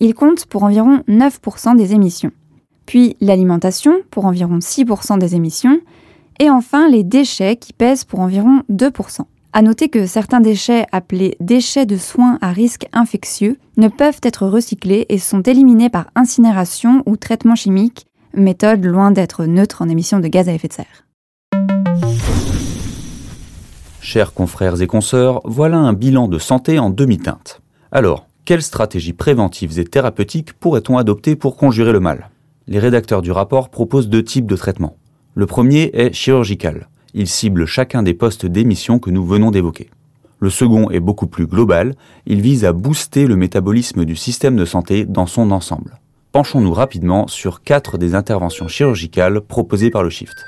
Ils 0.00 0.14
comptent 0.14 0.46
pour 0.46 0.62
environ 0.62 1.02
9% 1.10 1.76
des 1.76 1.92
émissions. 1.92 2.30
Puis 2.86 3.18
l'alimentation 3.20 3.96
pour 4.10 4.24
environ 4.24 4.60
6% 4.60 5.18
des 5.18 5.34
émissions. 5.34 5.78
Et 6.40 6.48
enfin 6.48 6.88
les 6.88 7.04
déchets 7.04 7.56
qui 7.56 7.74
pèsent 7.74 8.04
pour 8.04 8.20
environ 8.20 8.62
2%. 8.70 9.26
À 9.54 9.60
noter 9.60 9.90
que 9.90 10.06
certains 10.06 10.40
déchets 10.40 10.86
appelés 10.92 11.36
déchets 11.38 11.84
de 11.84 11.98
soins 11.98 12.38
à 12.40 12.52
risque 12.52 12.86
infectieux 12.94 13.58
ne 13.76 13.88
peuvent 13.88 14.20
être 14.22 14.46
recyclés 14.46 15.04
et 15.10 15.18
sont 15.18 15.42
éliminés 15.42 15.90
par 15.90 16.06
incinération 16.14 17.02
ou 17.04 17.18
traitement 17.18 17.54
chimique, 17.54 18.06
méthode 18.32 18.82
loin 18.82 19.10
d'être 19.10 19.44
neutre 19.44 19.82
en 19.82 19.90
émissions 19.90 20.20
de 20.20 20.28
gaz 20.28 20.48
à 20.48 20.54
effet 20.54 20.68
de 20.68 20.72
serre. 20.72 21.06
Chers 24.00 24.32
confrères 24.32 24.80
et 24.80 24.86
consoeurs, 24.86 25.42
voilà 25.44 25.76
un 25.76 25.92
bilan 25.92 26.28
de 26.28 26.38
santé 26.38 26.78
en 26.78 26.88
demi-teinte. 26.88 27.60
Alors, 27.90 28.26
quelles 28.46 28.62
stratégies 28.62 29.12
préventives 29.12 29.78
et 29.78 29.84
thérapeutiques 29.84 30.54
pourrait-on 30.54 30.96
adopter 30.96 31.36
pour 31.36 31.56
conjurer 31.56 31.92
le 31.92 32.00
mal? 32.00 32.30
Les 32.68 32.78
rédacteurs 32.78 33.20
du 33.20 33.32
rapport 33.32 33.68
proposent 33.68 34.08
deux 34.08 34.24
types 34.24 34.46
de 34.46 34.56
traitements. 34.56 34.96
Le 35.34 35.44
premier 35.44 35.90
est 35.92 36.14
chirurgical 36.14 36.88
il 37.14 37.26
cible 37.26 37.66
chacun 37.66 38.02
des 38.02 38.14
postes 38.14 38.46
d'émission 38.46 38.98
que 38.98 39.10
nous 39.10 39.24
venons 39.24 39.50
d'évoquer. 39.50 39.90
Le 40.40 40.50
second 40.50 40.90
est 40.90 41.00
beaucoup 41.00 41.26
plus 41.26 41.46
global, 41.46 41.94
il 42.26 42.40
vise 42.40 42.64
à 42.64 42.72
booster 42.72 43.26
le 43.26 43.36
métabolisme 43.36 44.04
du 44.04 44.16
système 44.16 44.56
de 44.56 44.64
santé 44.64 45.04
dans 45.04 45.26
son 45.26 45.50
ensemble. 45.50 46.00
Penchons-nous 46.32 46.72
rapidement 46.72 47.28
sur 47.28 47.62
quatre 47.62 47.98
des 47.98 48.14
interventions 48.14 48.66
chirurgicales 48.66 49.40
proposées 49.40 49.90
par 49.90 50.02
le 50.02 50.10
Shift. 50.10 50.46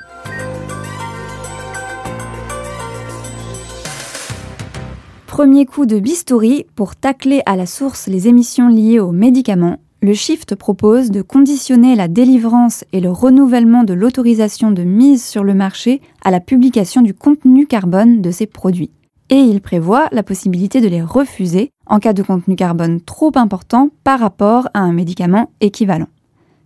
Premier 5.27 5.65
coup 5.65 5.85
de 5.85 5.99
bistouri 5.99 6.65
pour 6.75 6.95
tacler 6.95 7.41
à 7.45 7.55
la 7.55 7.65
source 7.65 8.07
les 8.07 8.27
émissions 8.27 8.69
liées 8.69 8.99
aux 8.99 9.11
médicaments 9.11 9.79
le 10.05 10.13
Shift 10.13 10.53
propose 10.53 11.09
de 11.09 11.23
conditionner 11.23 11.95
la 11.95 12.07
délivrance 12.07 12.83
et 12.93 13.01
le 13.01 13.09
renouvellement 13.09 13.83
de 13.83 13.95
l'autorisation 13.95 14.69
de 14.69 14.83
mise 14.83 15.25
sur 15.25 15.43
le 15.43 15.55
marché 15.55 15.99
à 16.23 16.29
la 16.29 16.39
publication 16.39 17.01
du 17.01 17.15
contenu 17.15 17.65
carbone 17.65 18.21
de 18.21 18.29
ces 18.29 18.45
produits. 18.45 18.91
Et 19.31 19.39
il 19.39 19.61
prévoit 19.61 20.07
la 20.11 20.21
possibilité 20.21 20.79
de 20.79 20.87
les 20.87 21.01
refuser 21.01 21.71
en 21.87 21.97
cas 21.97 22.13
de 22.13 22.21
contenu 22.21 22.55
carbone 22.55 23.01
trop 23.01 23.31
important 23.33 23.89
par 24.03 24.19
rapport 24.19 24.69
à 24.75 24.81
un 24.81 24.93
médicament 24.93 25.49
équivalent. 25.59 26.09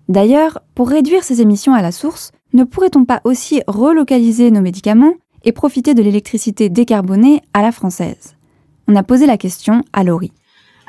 D'ailleurs, 0.10 0.60
pour 0.76 0.90
réduire 0.90 1.24
ces 1.24 1.40
émissions 1.40 1.74
à 1.74 1.82
la 1.82 1.94
source, 1.94 2.34
ne 2.52 2.66
pourrait-on 2.66 3.06
pas 3.06 3.22
aussi 3.24 3.62
relocaliser 3.68 4.52
nos 4.52 4.60
médicaments 4.60 5.14
et 5.46 5.54
profiter 5.54 5.94
de 5.94 6.02
l'électricité 6.02 6.68
décarbonée 6.68 7.42
à 7.54 7.62
la 7.62 7.72
française? 7.72 8.36
On 8.90 8.98
a 8.98 9.04
posé 9.04 9.28
la 9.28 9.38
question 9.38 9.82
à 9.94 10.04
Laurie. 10.04 10.34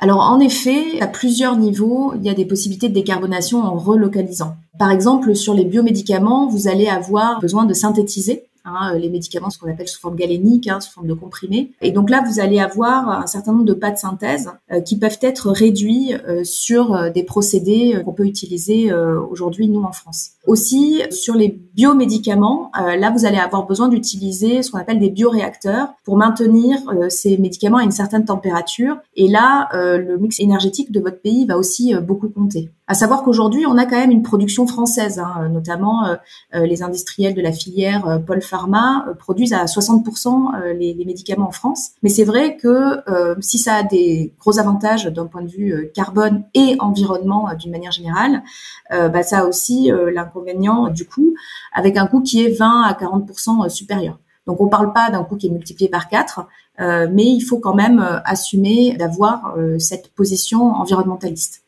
Alors 0.03 0.21
en 0.21 0.41
effet, 0.41 0.99
à 1.01 1.07
plusieurs 1.07 1.59
niveaux, 1.59 2.15
il 2.17 2.25
y 2.25 2.31
a 2.31 2.35
des 2.35 2.47
possibilités 2.47 2.89
de 2.89 2.95
décarbonation 2.95 3.63
en 3.63 3.77
relocalisant. 3.77 4.57
Par 4.79 4.91
exemple, 4.91 5.37
sur 5.37 5.53
les 5.53 5.67
biomédicaments, 5.67 6.49
vous 6.49 6.69
allez 6.69 6.89
avoir 6.89 7.39
besoin 7.39 7.67
de 7.67 7.75
synthétiser 7.75 8.45
hein, 8.75 8.99
les 8.99 9.11
médicaments, 9.11 9.51
ce 9.51 9.59
qu'on 9.59 9.71
appelle 9.71 9.89
sous 9.89 10.01
forme 10.01 10.17
galénique, 10.17 10.69
hein, 10.69 10.81
sous 10.81 10.93
forme 10.93 11.07
de 11.07 11.15
comprimés. 11.15 11.73
Et 11.81 11.93
donc 11.93 12.11
là, 12.11 12.23
vous 12.27 12.41
allez 12.41 12.59
avoir 12.61 13.09
un 13.09 13.27
certain 13.27 13.53
nombre 13.53 13.65
de 13.65 13.75
pas 13.75 13.91
de 13.91 13.99
synthèse 13.99 14.51
qui 14.85 14.99
peuvent 14.99 15.19
être 15.23 15.51
réduits 15.51 16.13
sur 16.45 17.11
des 17.13 17.23
procédés 17.23 18.01
qu'on 18.05 18.13
peut 18.13 18.27
utiliser 18.27 18.93
aujourd'hui, 18.93 19.69
nous, 19.69 19.83
en 19.83 19.93
France. 19.93 20.31
Aussi, 20.47 21.03
sur 21.11 21.35
les 21.35 21.61
biomédicaments, 21.75 22.71
là, 22.75 23.11
vous 23.11 23.27
allez 23.27 23.39
avoir 23.39 23.67
besoin 23.67 23.89
d'utiliser 23.89 24.63
ce 24.63 24.71
qu'on 24.71 24.79
appelle 24.79 24.99
des 24.99 25.11
bioréacteurs 25.11 25.89
pour 26.05 26.17
maintenir 26.17 26.79
ces 27.09 27.37
médicaments 27.39 27.79
à 27.79 27.85
une 27.85 27.91
certaine 27.91 28.25
température. 28.25 28.97
Et 29.17 29.29
là, 29.29 29.69
le 29.73 30.17
mix 30.19 30.41
énergétique 30.41 30.93
de 30.93 31.01
votre 31.01 31.21
pays 31.21 31.47
va 31.47 31.59
aussi 31.59 31.95
beaucoup 31.95 32.29
compter. 32.29 32.71
À 32.91 32.95
savoir 32.95 33.23
qu'aujourd'hui, 33.23 33.67
on 33.67 33.79
a 33.79 33.87
quand 33.87 33.97
même 33.97 34.11
une 34.11 34.25
production 34.25 34.67
française, 34.67 35.21
hein, 35.21 35.49
notamment 35.49 36.07
euh, 36.07 36.17
euh, 36.57 36.67
les 36.67 36.83
industriels 36.83 37.35
de 37.35 37.41
la 37.41 37.53
filière 37.53 38.05
euh, 38.09 38.19
Paul 38.19 38.43
Pharma 38.43 39.07
produisent 39.17 39.53
à 39.53 39.65
60% 39.67 40.75
les, 40.77 40.97
médicaments 41.07 41.47
en 41.47 41.53
France. 41.53 41.91
Mais 42.03 42.09
c'est 42.09 42.25
vrai 42.25 42.57
que 42.57 43.01
si 43.41 43.59
ça 43.59 43.77
a 43.77 43.83
des 43.85 44.35
gros 44.41 44.59
avantages 44.59 45.05
d'un 45.05 45.27
point 45.27 45.43
de 45.43 45.47
vue 45.49 45.91
carbone 45.95 46.43
et 46.55 46.75
environnement 46.81 47.49
d'une 47.55 47.71
manière 47.71 47.93
générale, 47.93 48.43
bah, 48.91 49.23
ça 49.23 49.41
a 49.41 49.45
aussi 49.45 49.91
l'inconvénient 50.13 50.89
du 50.89 51.07
coût, 51.07 51.35
avec 51.73 51.97
un 51.97 52.07
coût 52.07 52.21
qui 52.23 52.45
est 52.45 52.51
20 52.51 52.83
à 52.83 52.93
40% 52.93 53.69
supérieur. 53.69 54.19
Donc 54.47 54.61
on 54.61 54.67
ne 54.67 54.71
parle 54.71 54.93
pas 54.93 55.11
d'un 55.11 55.25
coût 55.25 55.37
qui 55.37 55.47
est 55.47 55.51
multiplié 55.51 55.89
par 55.89 56.09
4, 56.09 56.47
mais 56.79 57.25
il 57.25 57.41
faut 57.41 57.59
quand 57.59 57.75
même 57.75 58.05
assumer 58.25 58.97
d'avoir 58.97 59.55
cette 59.79 60.13
position 60.13 60.73
environnementaliste. 60.73 61.65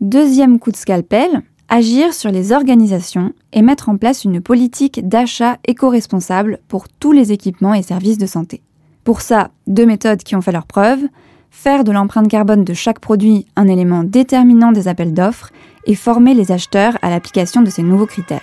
Deuxième 0.00 0.58
coup 0.58 0.70
de 0.70 0.76
scalpel, 0.76 1.42
agir 1.68 2.12
sur 2.12 2.30
les 2.30 2.52
organisations 2.52 3.32
et 3.52 3.62
mettre 3.62 3.88
en 3.88 3.96
place 3.96 4.24
une 4.24 4.40
politique 4.40 5.06
d'achat 5.08 5.58
éco-responsable 5.66 6.58
pour 6.68 6.88
tous 6.88 7.12
les 7.12 7.32
équipements 7.32 7.74
et 7.74 7.82
services 7.82 8.18
de 8.18 8.26
santé. 8.26 8.62
Pour 9.04 9.20
ça, 9.20 9.50
deux 9.66 9.86
méthodes 9.86 10.22
qui 10.22 10.36
ont 10.36 10.40
fait 10.40 10.52
leur 10.52 10.66
preuve, 10.66 11.00
faire 11.50 11.84
de 11.84 11.92
l'empreinte 11.92 12.28
carbone 12.28 12.64
de 12.64 12.74
chaque 12.74 13.00
produit 13.00 13.46
un 13.56 13.68
élément 13.68 14.04
déterminant 14.04 14.72
des 14.72 14.88
appels 14.88 15.14
d'offres 15.14 15.50
et 15.86 15.94
former 15.94 16.34
les 16.34 16.52
acheteurs 16.52 16.96
à 17.02 17.10
l'application 17.10 17.62
de 17.62 17.70
ces 17.70 17.82
nouveaux 17.82 18.06
critères. 18.06 18.40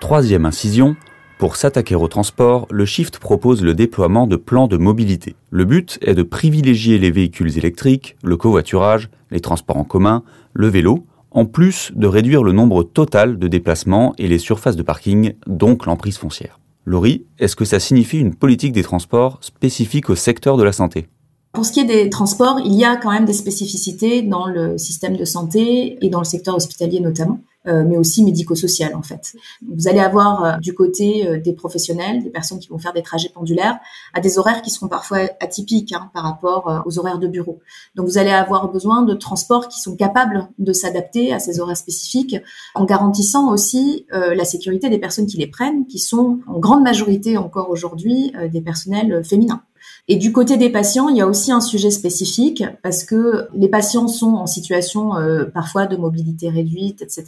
Troisième 0.00 0.46
incision, 0.46 0.96
pour 1.42 1.56
s'attaquer 1.56 1.96
au 1.96 2.06
transport, 2.06 2.68
le 2.70 2.86
Shift 2.86 3.18
propose 3.18 3.64
le 3.64 3.74
déploiement 3.74 4.28
de 4.28 4.36
plans 4.36 4.68
de 4.68 4.76
mobilité. 4.76 5.34
Le 5.50 5.64
but 5.64 5.98
est 6.00 6.14
de 6.14 6.22
privilégier 6.22 6.98
les 6.98 7.10
véhicules 7.10 7.58
électriques, 7.58 8.14
le 8.22 8.36
covoiturage, 8.36 9.10
les 9.32 9.40
transports 9.40 9.76
en 9.76 9.82
commun, 9.82 10.22
le 10.52 10.68
vélo, 10.68 11.04
en 11.32 11.44
plus 11.44 11.90
de 11.96 12.06
réduire 12.06 12.44
le 12.44 12.52
nombre 12.52 12.84
total 12.84 13.40
de 13.40 13.48
déplacements 13.48 14.14
et 14.18 14.28
les 14.28 14.38
surfaces 14.38 14.76
de 14.76 14.84
parking, 14.84 15.32
donc 15.48 15.86
l'emprise 15.86 16.16
foncière. 16.16 16.60
Laurie, 16.84 17.24
est-ce 17.40 17.56
que 17.56 17.64
ça 17.64 17.80
signifie 17.80 18.20
une 18.20 18.36
politique 18.36 18.72
des 18.72 18.84
transports 18.84 19.38
spécifique 19.40 20.10
au 20.10 20.14
secteur 20.14 20.56
de 20.56 20.62
la 20.62 20.70
santé? 20.70 21.08
Pour 21.52 21.66
ce 21.66 21.72
qui 21.72 21.80
est 21.80 21.84
des 21.84 22.08
transports, 22.08 22.60
il 22.64 22.74
y 22.74 22.84
a 22.84 22.96
quand 22.96 23.10
même 23.10 23.24
des 23.24 23.32
spécificités 23.32 24.22
dans 24.22 24.46
le 24.46 24.78
système 24.78 25.16
de 25.16 25.24
santé 25.24 25.98
et 26.02 26.08
dans 26.08 26.20
le 26.20 26.24
secteur 26.24 26.54
hospitalier 26.54 27.00
notamment. 27.00 27.40
Euh, 27.68 27.84
mais 27.86 27.96
aussi 27.96 28.24
médico-social 28.24 28.92
en 28.96 29.02
fait. 29.02 29.36
Vous 29.64 29.86
allez 29.86 30.00
avoir 30.00 30.44
euh, 30.44 30.56
du 30.56 30.74
côté 30.74 31.28
euh, 31.28 31.40
des 31.40 31.52
professionnels, 31.52 32.20
des 32.24 32.30
personnes 32.30 32.58
qui 32.58 32.68
vont 32.68 32.78
faire 32.78 32.92
des 32.92 33.04
trajets 33.04 33.28
pendulaires, 33.28 33.78
à 34.14 34.20
des 34.20 34.36
horaires 34.36 34.62
qui 34.62 34.70
seront 34.70 34.88
parfois 34.88 35.28
atypiques 35.38 35.92
hein, 35.92 36.10
par 36.12 36.24
rapport 36.24 36.82
aux 36.86 36.98
horaires 36.98 37.20
de 37.20 37.28
bureau. 37.28 37.60
Donc 37.94 38.06
vous 38.06 38.18
allez 38.18 38.32
avoir 38.32 38.72
besoin 38.72 39.02
de 39.02 39.14
transports 39.14 39.68
qui 39.68 39.80
sont 39.80 39.94
capables 39.94 40.48
de 40.58 40.72
s'adapter 40.72 41.32
à 41.32 41.38
ces 41.38 41.60
horaires 41.60 41.76
spécifiques, 41.76 42.36
en 42.74 42.84
garantissant 42.84 43.52
aussi 43.52 44.06
la 44.10 44.44
sécurité 44.44 44.88
des 44.88 44.98
personnes 44.98 45.26
qui 45.26 45.36
les 45.36 45.46
prennent, 45.46 45.86
qui 45.86 45.98
sont 45.98 46.40
en 46.48 46.58
grande 46.58 46.82
majorité 46.82 47.36
encore 47.36 47.70
aujourd'hui 47.70 48.32
des 48.50 48.60
personnels 48.60 49.24
féminins. 49.24 49.62
Et 50.08 50.16
du 50.16 50.32
côté 50.32 50.56
des 50.56 50.70
patients, 50.70 51.08
il 51.08 51.16
y 51.16 51.20
a 51.20 51.26
aussi 51.26 51.52
un 51.52 51.60
sujet 51.60 51.90
spécifique 51.90 52.64
parce 52.82 53.04
que 53.04 53.46
les 53.54 53.68
patients 53.68 54.08
sont 54.08 54.34
en 54.34 54.46
situation 54.46 55.16
euh, 55.16 55.44
parfois 55.44 55.86
de 55.86 55.96
mobilité 55.96 56.50
réduite, 56.50 57.02
etc. 57.02 57.24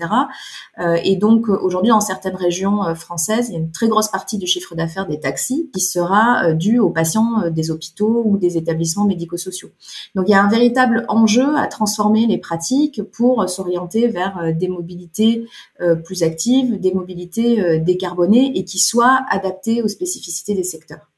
Euh, 0.80 0.98
et 1.04 1.14
donc 1.16 1.48
aujourd'hui, 1.48 1.90
dans 1.90 2.00
certaines 2.00 2.34
régions 2.34 2.84
euh, 2.84 2.94
françaises, 2.94 3.48
il 3.48 3.52
y 3.52 3.56
a 3.56 3.60
une 3.60 3.70
très 3.70 3.86
grosse 3.86 4.08
partie 4.08 4.38
du 4.38 4.46
chiffre 4.46 4.74
d'affaires 4.74 5.06
des 5.06 5.20
taxis 5.20 5.70
qui 5.72 5.80
sera 5.80 6.52
due 6.52 6.80
aux 6.80 6.90
patients 6.90 7.48
des 7.50 7.70
hôpitaux 7.70 8.22
ou 8.24 8.38
des 8.38 8.56
établissements 8.56 9.04
médico-sociaux. 9.04 9.70
Donc 10.16 10.24
il 10.28 10.32
y 10.32 10.34
a 10.34 10.42
un 10.42 10.48
véritable 10.48 11.04
enjeu 11.08 11.56
à 11.56 11.68
transformer 11.68 12.26
les 12.26 12.38
pratiques 12.38 13.02
pour 13.12 13.48
s'orienter 13.48 14.08
vers 14.08 14.52
des 14.54 14.68
mobilités 14.68 15.46
plus 16.04 16.22
actives, 16.22 16.80
des 16.80 16.92
mobilités 16.92 17.80
décarbonées 17.80 18.52
et 18.56 18.64
qui 18.64 18.78
soient 18.78 19.20
adaptées 19.30 19.82
aux 19.82 19.88
spécificités 19.88 20.54
des 20.54 20.64
secteurs. 20.64 21.13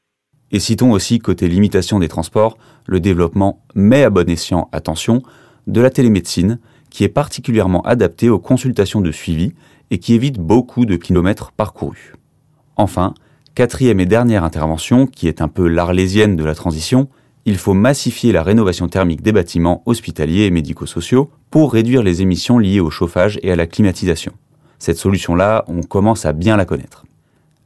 Et 0.51 0.59
citons 0.59 0.91
aussi, 0.91 1.19
côté 1.19 1.47
limitation 1.47 1.99
des 1.99 2.07
transports, 2.07 2.57
le 2.85 2.99
développement, 2.99 3.61
mais 3.75 4.03
à 4.03 4.09
bon 4.09 4.29
escient, 4.29 4.69
attention, 4.71 5.21
de 5.67 5.81
la 5.81 5.89
télémédecine, 5.89 6.59
qui 6.89 7.03
est 7.03 7.09
particulièrement 7.09 7.81
adaptée 7.81 8.29
aux 8.29 8.39
consultations 8.39 9.01
de 9.01 9.11
suivi 9.11 9.53
et 9.91 9.99
qui 9.99 10.13
évite 10.13 10.39
beaucoup 10.39 10.85
de 10.85 10.95
kilomètres 10.95 11.51
parcourus. 11.51 12.13
Enfin, 12.77 13.13
quatrième 13.55 13.99
et 13.99 14.05
dernière 14.05 14.43
intervention, 14.43 15.05
qui 15.05 15.27
est 15.27 15.41
un 15.41 15.47
peu 15.47 15.67
l'arlésienne 15.67 16.35
de 16.35 16.43
la 16.43 16.55
transition, 16.55 17.09
il 17.45 17.57
faut 17.57 17.73
massifier 17.73 18.31
la 18.31 18.43
rénovation 18.43 18.87
thermique 18.89 19.21
des 19.21 19.31
bâtiments 19.31 19.81
hospitaliers 19.85 20.43
et 20.43 20.51
médico-sociaux 20.51 21.31
pour 21.49 21.71
réduire 21.71 22.03
les 22.03 22.21
émissions 22.21 22.59
liées 22.59 22.81
au 22.81 22.89
chauffage 22.89 23.39
et 23.41 23.51
à 23.51 23.55
la 23.55 23.67
climatisation. 23.67 24.33
Cette 24.79 24.97
solution-là, 24.97 25.65
on 25.67 25.81
commence 25.81 26.25
à 26.25 26.33
bien 26.33 26.57
la 26.57 26.65
connaître. 26.65 27.06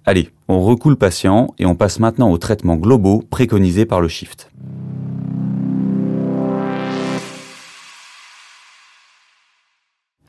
Allez, 0.04 0.32
on 0.48 0.62
recoule 0.62 0.96
patient 0.96 1.54
et 1.60 1.68
on 1.68 1.76
passe 1.76 2.00
maintenant 2.00 2.32
aux 2.32 2.40
traitements 2.40 2.76
globaux 2.76 3.24
préconisés 3.30 3.86
par 3.86 4.02
le 4.02 4.08
Shift. 4.08 4.52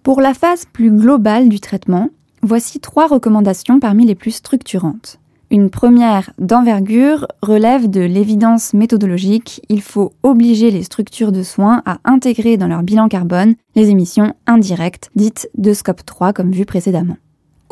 Pour 0.03 0.21
la 0.21 0.35
phase 0.35 0.67
plus 0.67 0.91
globale 0.91 1.49
du 1.49 1.59
traitement, 1.59 2.11
voici 2.43 2.81
trois 2.81 3.07
recommandations 3.07 3.81
parmi 3.81 4.05
les 4.05 4.15
plus 4.15 4.33
structurantes. 4.33 5.19
Une 5.51 5.71
première 5.71 6.33
d'envergure 6.39 7.27
relève 7.43 7.89
de 7.89 8.01
l'évidence 8.01 8.75
méthodologique, 8.75 9.63
il 9.69 9.81
faut 9.81 10.13
obliger 10.23 10.71
les 10.71 10.83
structures 10.83 11.33
de 11.33 11.43
soins 11.43 11.83
à 11.87 11.99
intégrer 12.05 12.57
dans 12.57 12.69
leur 12.69 12.83
bilan 12.83 13.09
carbone 13.09 13.55
les 13.75 13.89
émissions 13.89 14.35
indirectes, 14.47 15.11
dites 15.15 15.49
de 15.57 15.73
scope 15.73 16.05
3 16.05 16.33
comme 16.33 16.53
vu 16.53 16.67
précédemment. 16.67 17.17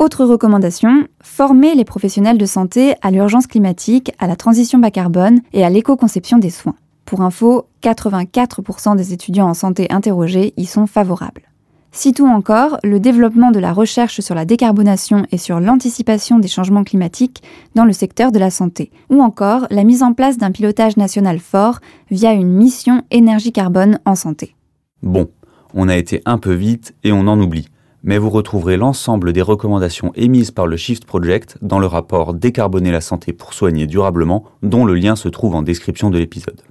Autre 0.01 0.25
recommandation, 0.25 1.05
former 1.21 1.75
les 1.75 1.85
professionnels 1.85 2.39
de 2.39 2.45
santé 2.47 2.95
à 3.03 3.11
l'urgence 3.11 3.45
climatique, 3.45 4.11
à 4.17 4.25
la 4.25 4.35
transition 4.35 4.79
bas 4.79 4.89
carbone 4.89 5.41
et 5.53 5.63
à 5.63 5.69
l'éco-conception 5.69 6.39
des 6.39 6.49
soins. 6.49 6.73
Pour 7.05 7.21
info, 7.21 7.67
84% 7.83 8.95
des 8.95 9.13
étudiants 9.13 9.47
en 9.47 9.53
santé 9.53 9.85
interrogés 9.91 10.55
y 10.57 10.65
sont 10.65 10.87
favorables. 10.87 11.43
Citons 11.91 12.33
encore 12.33 12.79
le 12.83 12.99
développement 12.99 13.51
de 13.51 13.59
la 13.59 13.73
recherche 13.73 14.21
sur 14.21 14.33
la 14.33 14.43
décarbonation 14.43 15.27
et 15.31 15.37
sur 15.37 15.59
l'anticipation 15.59 16.39
des 16.39 16.47
changements 16.47 16.83
climatiques 16.83 17.43
dans 17.75 17.85
le 17.85 17.93
secteur 17.93 18.31
de 18.31 18.39
la 18.39 18.49
santé, 18.49 18.89
ou 19.11 19.21
encore 19.21 19.67
la 19.69 19.83
mise 19.83 20.01
en 20.01 20.13
place 20.13 20.39
d'un 20.39 20.49
pilotage 20.49 20.97
national 20.97 21.37
fort 21.37 21.77
via 22.09 22.33
une 22.33 22.51
mission 22.51 23.03
énergie-carbone 23.11 23.99
en 24.05 24.15
santé. 24.15 24.55
Bon, 25.03 25.29
on 25.75 25.87
a 25.87 25.95
été 25.95 26.23
un 26.25 26.39
peu 26.39 26.53
vite 26.53 26.95
et 27.03 27.11
on 27.11 27.27
en 27.27 27.39
oublie 27.39 27.67
mais 28.03 28.17
vous 28.17 28.29
retrouverez 28.29 28.77
l'ensemble 28.77 29.33
des 29.33 29.41
recommandations 29.41 30.11
émises 30.15 30.51
par 30.51 30.67
le 30.67 30.77
Shift 30.77 31.05
Project 31.05 31.57
dans 31.61 31.79
le 31.79 31.85
rapport 31.85 32.33
Décarboner 32.33 32.91
la 32.91 33.01
santé 33.01 33.33
pour 33.33 33.53
soigner 33.53 33.87
durablement, 33.87 34.45
dont 34.63 34.85
le 34.85 34.95
lien 34.95 35.15
se 35.15 35.29
trouve 35.29 35.55
en 35.55 35.61
description 35.61 36.09
de 36.09 36.17
l'épisode. 36.17 36.61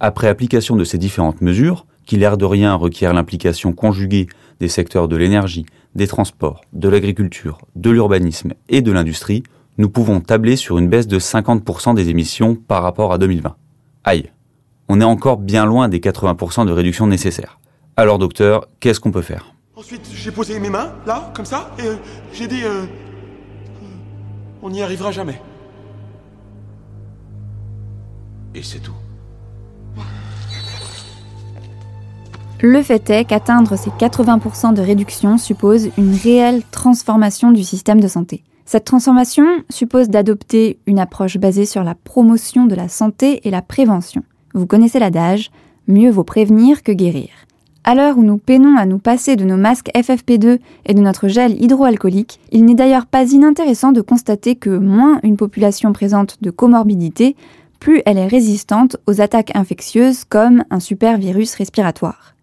Après 0.00 0.28
application 0.28 0.76
de 0.76 0.84
ces 0.84 0.98
différentes 0.98 1.40
mesures, 1.40 1.86
qui 2.04 2.16
l'air 2.16 2.36
de 2.36 2.44
rien 2.44 2.74
requièrent 2.74 3.14
l'implication 3.14 3.72
conjuguée 3.72 4.26
des 4.58 4.68
secteurs 4.68 5.08
de 5.08 5.16
l'énergie, 5.16 5.66
des 5.94 6.06
transports, 6.06 6.62
de 6.72 6.88
l'agriculture, 6.88 7.58
de 7.76 7.90
l'urbanisme 7.90 8.52
et 8.68 8.82
de 8.82 8.92
l'industrie, 8.92 9.42
nous 9.78 9.88
pouvons 9.88 10.20
tabler 10.20 10.56
sur 10.56 10.78
une 10.78 10.88
baisse 10.88 11.06
de 11.06 11.18
50% 11.18 11.94
des 11.94 12.08
émissions 12.10 12.54
par 12.54 12.82
rapport 12.82 13.12
à 13.12 13.18
2020. 13.18 13.54
Aïe, 14.04 14.30
on 14.88 15.00
est 15.00 15.04
encore 15.04 15.36
bien 15.36 15.64
loin 15.64 15.88
des 15.88 16.00
80% 16.00 16.66
de 16.66 16.72
réduction 16.72 17.06
nécessaires. 17.06 17.60
Alors 17.96 18.18
docteur, 18.18 18.66
qu'est-ce 18.80 19.00
qu'on 19.00 19.12
peut 19.12 19.22
faire? 19.22 19.54
Ensuite, 19.80 20.10
j'ai 20.12 20.30
posé 20.30 20.60
mes 20.60 20.68
mains, 20.68 20.92
là, 21.06 21.32
comme 21.34 21.46
ça, 21.46 21.70
et 21.78 21.86
euh, 21.86 21.96
j'ai 22.34 22.46
dit... 22.46 22.64
Euh, 22.64 22.84
on 24.60 24.68
n'y 24.68 24.82
arrivera 24.82 25.10
jamais. 25.10 25.40
Et 28.54 28.62
c'est 28.62 28.80
tout. 28.80 28.92
Le 32.60 32.82
fait 32.82 33.08
est 33.08 33.24
qu'atteindre 33.24 33.76
ces 33.76 33.88
80% 33.88 34.74
de 34.74 34.82
réduction 34.82 35.38
suppose 35.38 35.88
une 35.96 36.14
réelle 36.14 36.62
transformation 36.70 37.50
du 37.50 37.64
système 37.64 38.00
de 38.00 38.08
santé. 38.08 38.44
Cette 38.66 38.84
transformation 38.84 39.46
suppose 39.70 40.10
d'adopter 40.10 40.78
une 40.84 40.98
approche 40.98 41.38
basée 41.38 41.64
sur 41.64 41.84
la 41.84 41.94
promotion 41.94 42.66
de 42.66 42.74
la 42.74 42.90
santé 42.90 43.40
et 43.48 43.50
la 43.50 43.62
prévention. 43.62 44.24
Vous 44.52 44.66
connaissez 44.66 44.98
l'adage, 44.98 45.50
mieux 45.88 46.10
vaut 46.10 46.22
prévenir 46.22 46.82
que 46.82 46.92
guérir. 46.92 47.30
À 47.82 47.94
l'heure 47.94 48.18
où 48.18 48.22
nous 48.22 48.36
peinons 48.36 48.76
à 48.76 48.84
nous 48.84 48.98
passer 48.98 49.36
de 49.36 49.44
nos 49.44 49.56
masques 49.56 49.90
FFP2 49.94 50.58
et 50.84 50.94
de 50.94 51.00
notre 51.00 51.28
gel 51.28 51.60
hydroalcoolique, 51.62 52.38
il 52.52 52.66
n'est 52.66 52.74
d'ailleurs 52.74 53.06
pas 53.06 53.32
inintéressant 53.32 53.92
de 53.92 54.02
constater 54.02 54.54
que 54.54 54.68
moins 54.68 55.18
une 55.22 55.38
population 55.38 55.92
présente 55.94 56.36
de 56.42 56.50
comorbidité, 56.50 57.36
plus 57.78 58.02
elle 58.04 58.18
est 58.18 58.26
résistante 58.26 58.98
aux 59.06 59.22
attaques 59.22 59.56
infectieuses 59.56 60.24
comme 60.24 60.64
un 60.70 60.78
supervirus 60.78 61.54
respiratoire. 61.54 62.34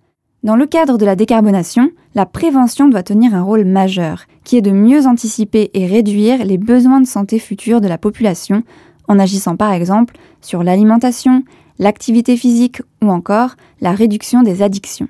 Dans 0.44 0.56
le 0.56 0.66
cadre 0.66 0.98
de 0.98 1.06
la 1.06 1.16
décarbonation, 1.16 1.92
la 2.16 2.26
prévention 2.26 2.88
doit 2.88 3.04
tenir 3.04 3.36
un 3.36 3.44
rôle 3.44 3.66
majeur, 3.66 4.24
qui 4.44 4.58
est 4.58 4.62
de 4.62 4.72
mieux 4.72 5.06
anticiper 5.06 5.70
et 5.76 5.86
réduire 5.86 6.46
les 6.46 6.58
besoins 6.58 7.00
de 7.00 7.08
santé 7.08 7.38
futurs 7.38 7.82
de 7.82 7.88
la 7.88 8.00
population, 8.00 8.64
en 9.08 9.20
agissant 9.20 9.56
par 9.56 9.72
exemple 9.72 10.16
sur 10.42 10.64
l'alimentation, 10.64 11.44
l'activité 11.78 12.38
physique 12.38 12.82
ou 13.04 13.10
encore 13.12 13.56
la 13.82 13.92
réduction 13.92 14.42
des 14.42 14.64
addictions. 14.64 15.08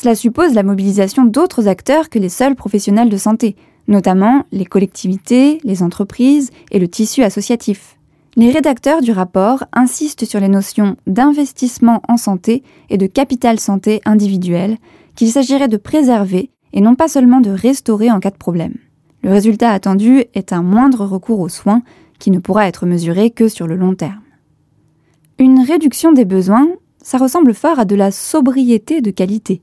Cela 0.00 0.14
suppose 0.14 0.54
la 0.54 0.62
mobilisation 0.62 1.24
d'autres 1.24 1.66
acteurs 1.66 2.08
que 2.08 2.20
les 2.20 2.28
seuls 2.28 2.54
professionnels 2.54 3.08
de 3.08 3.16
santé, 3.16 3.56
notamment 3.88 4.44
les 4.52 4.64
collectivités, 4.64 5.58
les 5.64 5.82
entreprises 5.82 6.52
et 6.70 6.78
le 6.78 6.86
tissu 6.86 7.24
associatif. 7.24 7.98
Les 8.36 8.52
rédacteurs 8.52 9.00
du 9.00 9.10
rapport 9.10 9.64
insistent 9.72 10.24
sur 10.24 10.38
les 10.38 10.46
notions 10.46 10.94
d'investissement 11.08 12.00
en 12.06 12.16
santé 12.16 12.62
et 12.90 12.96
de 12.96 13.08
capital 13.08 13.58
santé 13.58 14.00
individuel 14.04 14.76
qu'il 15.16 15.32
s'agirait 15.32 15.66
de 15.66 15.76
préserver 15.76 16.52
et 16.72 16.80
non 16.80 16.94
pas 16.94 17.08
seulement 17.08 17.40
de 17.40 17.50
restaurer 17.50 18.12
en 18.12 18.20
cas 18.20 18.30
de 18.30 18.36
problème. 18.36 18.76
Le 19.24 19.32
résultat 19.32 19.72
attendu 19.72 20.22
est 20.32 20.52
un 20.52 20.62
moindre 20.62 21.06
recours 21.06 21.40
aux 21.40 21.48
soins 21.48 21.82
qui 22.20 22.30
ne 22.30 22.38
pourra 22.38 22.68
être 22.68 22.86
mesuré 22.86 23.30
que 23.30 23.48
sur 23.48 23.66
le 23.66 23.74
long 23.74 23.96
terme. 23.96 24.22
Une 25.40 25.58
réduction 25.58 26.12
des 26.12 26.24
besoins, 26.24 26.68
ça 27.02 27.18
ressemble 27.18 27.52
fort 27.52 27.80
à 27.80 27.84
de 27.84 27.96
la 27.96 28.12
sobriété 28.12 29.00
de 29.00 29.10
qualité. 29.10 29.60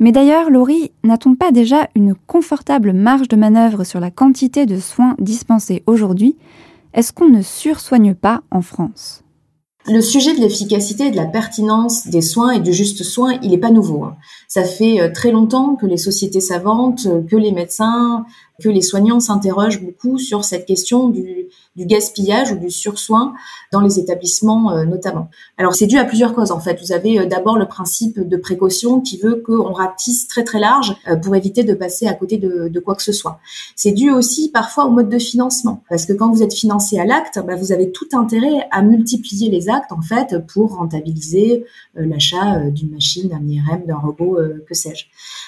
Mais 0.00 0.12
d'ailleurs, 0.12 0.50
Laurie, 0.50 0.92
n'a-t-on 1.02 1.34
pas 1.34 1.50
déjà 1.50 1.88
une 1.96 2.14
confortable 2.14 2.92
marge 2.92 3.28
de 3.28 3.36
manœuvre 3.36 3.84
sur 3.84 3.98
la 3.98 4.10
quantité 4.10 4.64
de 4.64 4.78
soins 4.78 5.16
dispensés 5.18 5.82
aujourd'hui? 5.86 6.36
Est-ce 6.94 7.12
qu'on 7.12 7.28
ne 7.28 7.42
sursoigne 7.42 8.14
pas 8.14 8.42
en 8.50 8.62
France? 8.62 9.24
Le 9.86 10.00
sujet 10.00 10.34
de 10.34 10.40
l'efficacité 10.40 11.06
et 11.06 11.10
de 11.10 11.16
la 11.16 11.26
pertinence 11.26 12.06
des 12.08 12.20
soins 12.20 12.52
et 12.52 12.60
du 12.60 12.72
juste 12.72 13.02
soin, 13.02 13.38
il 13.42 13.50
n'est 13.50 13.58
pas 13.58 13.70
nouveau. 13.70 14.04
Ça 14.48 14.64
fait 14.64 15.00
euh, 15.00 15.10
très 15.12 15.30
longtemps 15.30 15.76
que 15.76 15.86
les 15.86 15.98
sociétés 15.98 16.40
savantes, 16.40 17.06
euh, 17.06 17.22
que 17.22 17.36
les 17.36 17.52
médecins, 17.52 18.24
que 18.62 18.68
les 18.68 18.82
soignants 18.82 19.20
s'interrogent 19.20 19.82
beaucoup 19.82 20.18
sur 20.18 20.44
cette 20.44 20.66
question 20.66 21.08
du, 21.08 21.48
du 21.76 21.86
gaspillage 21.86 22.50
ou 22.52 22.56
du 22.56 22.70
sursoin 22.70 23.34
dans 23.72 23.80
les 23.80 24.00
établissements 24.00 24.72
euh, 24.72 24.84
notamment. 24.84 25.30
Alors 25.58 25.74
c'est 25.74 25.86
dû 25.86 25.96
à 25.96 26.04
plusieurs 26.04 26.34
causes 26.34 26.50
en 26.50 26.58
fait. 26.58 26.80
Vous 26.80 26.92
avez 26.92 27.20
euh, 27.20 27.26
d'abord 27.26 27.56
le 27.56 27.66
principe 27.66 28.18
de 28.18 28.36
précaution 28.36 29.00
qui 29.00 29.16
veut 29.18 29.36
qu'on 29.36 29.72
ratisse 29.72 30.26
très 30.26 30.42
très 30.42 30.58
large 30.58 30.96
euh, 31.06 31.14
pour 31.14 31.36
éviter 31.36 31.62
de 31.62 31.74
passer 31.74 32.08
à 32.08 32.14
côté 32.14 32.36
de, 32.36 32.68
de 32.68 32.80
quoi 32.80 32.96
que 32.96 33.02
ce 33.02 33.12
soit. 33.12 33.38
C'est 33.76 33.92
dû 33.92 34.10
aussi 34.10 34.50
parfois 34.50 34.86
au 34.86 34.90
mode 34.90 35.08
de 35.08 35.18
financement 35.18 35.84
parce 35.88 36.04
que 36.04 36.12
quand 36.12 36.32
vous 36.32 36.42
êtes 36.42 36.54
financé 36.54 36.98
à 36.98 37.04
l'acte, 37.04 37.38
bah, 37.46 37.54
vous 37.54 37.70
avez 37.70 37.92
tout 37.92 38.08
intérêt 38.12 38.66
à 38.72 38.82
multiplier 38.82 39.50
les 39.50 39.68
actes 39.68 39.92
en 39.92 40.02
fait 40.02 40.36
pour 40.52 40.76
rentabiliser 40.76 41.64
l'achat 41.94 42.58
d'une 42.70 42.90
machine, 42.90 43.28
d'un 43.28 43.46
IRM, 43.46 43.84
d'un 43.86 43.96
robot, 43.96 44.37
que 44.66 44.74
sais-je. 44.74 45.06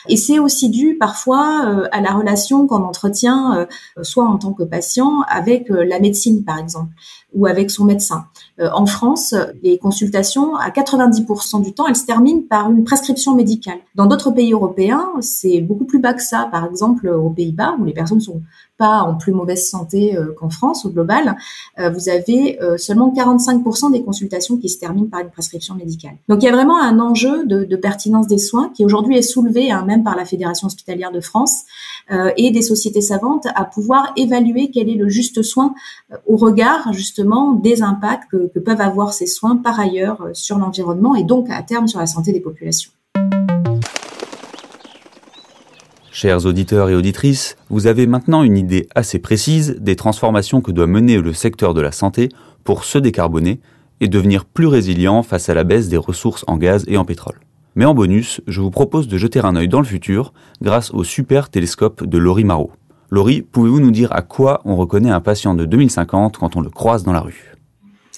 Et 0.08 0.16
c'est 0.16 0.38
aussi 0.38 0.70
dû 0.70 0.96
parfois 0.98 1.88
à 1.92 2.00
la 2.00 2.12
relation 2.12 2.66
qu'on 2.66 2.82
entretient 2.82 3.66
soit 4.02 4.24
en 4.24 4.38
tant 4.38 4.52
que 4.52 4.62
patient 4.62 5.22
avec 5.28 5.68
la 5.68 6.00
médecine 6.00 6.44
par 6.44 6.58
exemple, 6.58 6.92
ou 7.34 7.46
avec 7.46 7.70
son 7.70 7.84
médecin. 7.84 8.26
Euh, 8.60 8.68
en 8.74 8.86
France, 8.86 9.34
les 9.62 9.78
consultations, 9.78 10.56
à 10.56 10.70
90% 10.70 11.62
du 11.62 11.72
temps, 11.72 11.86
elles 11.86 11.96
se 11.96 12.06
terminent 12.06 12.42
par 12.48 12.70
une 12.70 12.84
prescription 12.84 13.34
médicale. 13.34 13.78
Dans 13.94 14.06
d'autres 14.06 14.30
pays 14.30 14.52
européens, 14.52 15.08
c'est 15.20 15.60
beaucoup 15.60 15.84
plus 15.84 16.00
bas 16.00 16.14
que 16.14 16.22
ça. 16.22 16.48
Par 16.50 16.64
exemple, 16.64 17.08
aux 17.08 17.30
Pays-Bas, 17.30 17.76
où 17.78 17.84
les 17.84 17.92
personnes 17.92 18.20
sont 18.20 18.42
pas 18.80 19.02
en 19.02 19.14
plus 19.14 19.32
mauvaise 19.32 19.68
santé 19.68 20.16
euh, 20.16 20.34
qu'en 20.36 20.50
France 20.50 20.84
au 20.84 20.90
global, 20.90 21.36
euh, 21.78 21.90
vous 21.90 22.08
avez 22.08 22.58
seulement 22.76 23.12
45% 23.16 23.92
des 23.92 24.02
consultations 24.02 24.56
qui 24.56 24.68
se 24.68 24.78
terminent 24.78 25.08
par 25.08 25.20
une 25.20 25.30
prescription 25.30 25.74
médicale. 25.74 26.14
Donc 26.28 26.42
il 26.42 26.46
y 26.46 26.48
a 26.48 26.52
vraiment 26.52 26.80
un 26.80 26.98
enjeu 26.98 27.46
de, 27.46 27.76
pertinence 27.76 28.26
des 28.26 28.38
soins 28.38 28.70
qui 28.74 28.84
aujourd'hui 28.84 29.16
est 29.16 29.22
soulevé 29.22 29.70
hein, 29.70 29.84
même 29.86 30.02
par 30.02 30.16
la 30.16 30.24
Fédération 30.24 30.66
hospitalière 30.66 31.12
de 31.12 31.20
France 31.20 31.62
et 32.36 32.50
des 32.50 32.62
sociétés 32.62 33.00
savantes 33.00 33.46
à 33.54 33.64
pouvoir 33.64 34.12
évaluer 34.16 34.70
quel 34.72 34.88
est 34.88 34.94
le 34.94 35.08
juste 35.08 35.42
soin 35.42 35.74
au 36.26 36.36
regard 36.36 36.92
justement 36.92 37.52
des 37.52 37.82
impacts 37.82 38.30
que, 38.30 38.58
peuvent 38.58 38.80
avoir 38.80 39.12
ces 39.12 39.26
soins 39.26 39.56
par 39.56 39.78
ailleurs 39.80 40.22
euh, 40.22 40.30
sur 40.34 40.58
l'environnement 40.58 41.14
et 41.14 41.24
donc 41.24 41.50
à 41.50 41.62
terme 41.62 41.88
sur 41.88 41.98
la 41.98 42.06
santé 42.06 42.32
des 42.32 42.40
populations. 42.40 42.90
Chers 46.12 46.44
auditeurs 46.44 46.90
et 46.90 46.96
auditrices, 46.96 47.56
vous 47.68 47.86
avez 47.86 48.08
maintenant 48.08 48.42
une 48.42 48.58
idée 48.58 48.88
assez 48.96 49.20
précise 49.20 49.76
des 49.78 49.94
transformations 49.94 50.60
que 50.60 50.72
doit 50.72 50.88
mener 50.88 51.20
le 51.20 51.32
secteur 51.32 51.72
de 51.72 51.80
la 51.80 51.92
santé 51.92 52.28
pour 52.64 52.82
se 52.82 52.98
décarboner 52.98 53.60
et 54.00 54.08
devenir 54.08 54.44
plus 54.44 54.66
résilient 54.66 55.22
face 55.22 55.48
à 55.48 55.54
la 55.54 55.62
baisse 55.62 55.88
des 55.88 55.96
ressources 55.96 56.44
en 56.48 56.56
gaz 56.56 56.84
et 56.88 56.96
en 56.96 57.04
pétrole. 57.04 57.38
Mais 57.76 57.84
en 57.84 57.94
bonus, 57.94 58.40
je 58.48 58.60
vous 58.60 58.72
propose 58.72 59.06
de 59.06 59.18
jeter 59.18 59.38
un 59.38 59.54
œil 59.54 59.68
dans 59.68 59.78
le 59.78 59.86
futur 59.86 60.32
grâce 60.60 60.90
au 60.90 61.04
super 61.04 61.48
télescope 61.48 62.04
de 62.04 62.18
Laurie 62.18 62.44
Marot. 62.44 62.72
Laurie, 63.10 63.42
pouvez-vous 63.42 63.80
nous 63.80 63.92
dire 63.92 64.12
à 64.12 64.22
quoi 64.22 64.62
on 64.64 64.74
reconnaît 64.74 65.10
un 65.10 65.20
patient 65.20 65.54
de 65.54 65.64
2050 65.64 66.38
quand 66.38 66.56
on 66.56 66.60
le 66.60 66.70
croise 66.70 67.04
dans 67.04 67.12
la 67.12 67.20
rue? 67.20 67.54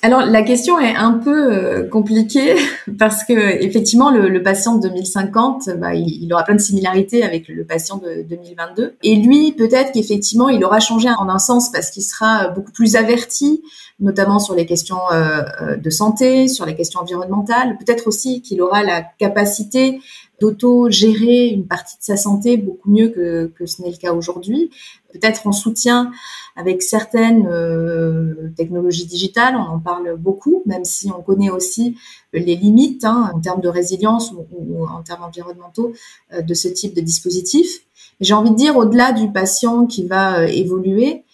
Alors 0.04 0.22
la 0.22 0.42
question 0.42 0.80
est 0.80 0.96
un 0.96 1.12
peu 1.12 1.52
euh, 1.52 1.88
compliquée 1.88 2.56
parce 2.98 3.22
que 3.22 3.32
effectivement 3.32 4.10
le, 4.10 4.42
patient 4.42 4.74
de 4.74 4.88
2050, 4.88 5.70
bah, 5.78 5.94
il, 5.94 6.32
aura 6.32 6.42
plein 6.42 6.56
de 6.56 6.60
similarités 6.60 7.22
avec 7.22 7.46
le 7.46 7.64
patient 7.64 7.98
de 7.98 8.22
2022. 8.28 8.96
Et 9.04 9.14
lui, 9.14 9.52
peut-être 9.52 9.92
qu'effectivement, 9.92 10.48
il 10.48 10.64
aura 10.64 10.80
changé 10.80 11.08
en 11.08 11.28
un 11.28 11.38
sens 11.38 11.70
parce 11.70 11.90
qu'il 11.90 12.02
sera 12.02 12.48
beaucoup 12.48 12.72
plus 12.72 12.96
averti, 12.96 13.62
notamment 14.00 14.40
sur 14.40 14.56
les 14.56 14.66
questions 14.66 14.98
euh, 15.12 15.42
euh, 15.60 15.76
de 15.76 15.90
santé, 15.90 16.48
sur 16.48 16.66
les 16.66 16.74
questions 16.74 17.00
environnementales. 17.00 17.78
Peut-être 17.78 18.08
aussi 18.08 18.42
qu'il 18.42 18.60
aura 18.60 18.82
la 18.82 19.02
capacité 19.02 20.00
d'auto-gérer 20.40 21.48
une 21.48 21.66
partie 21.66 21.96
de 21.98 22.02
sa 22.02 22.16
santé 22.16 22.56
beaucoup 22.56 22.90
mieux 22.90 23.10
que, 23.10 23.52
que 23.56 23.66
ce 23.66 23.82
n'est 23.82 23.90
le 23.90 23.96
cas 23.96 24.12
aujourd'hui. 24.12 24.70
Peut-être 25.12 25.46
en 25.46 25.52
soutien 25.52 26.10
avec 26.56 26.82
certaines 26.82 27.46
euh, 27.46 28.50
technologies 28.56 29.06
digitales, 29.06 29.56
on 29.56 29.74
en 29.74 29.78
parle 29.78 30.16
beaucoup, 30.16 30.62
même 30.66 30.84
si 30.84 31.10
on 31.16 31.22
connaît 31.22 31.50
aussi 31.50 31.96
les 32.32 32.56
limites 32.56 33.04
hein, 33.04 33.30
en 33.34 33.40
termes 33.40 33.60
de 33.60 33.68
résilience 33.68 34.32
ou, 34.32 34.84
en 34.86 35.02
termes 35.02 35.22
environnementaux 35.22 35.92
euh, 36.32 36.42
de 36.42 36.54
ce 36.54 36.68
type 36.68 36.94
de 36.94 37.00
dispositif. 37.00 37.80
J'ai 38.20 38.34
envie 38.34 38.50
de 38.50 38.56
dire, 38.56 38.76
au-delà 38.76 39.12
du 39.12 39.30
patient 39.30 39.86
qui 39.86 40.06
va 40.06 40.40
euh, 40.40 40.46
évoluer, 40.46 41.24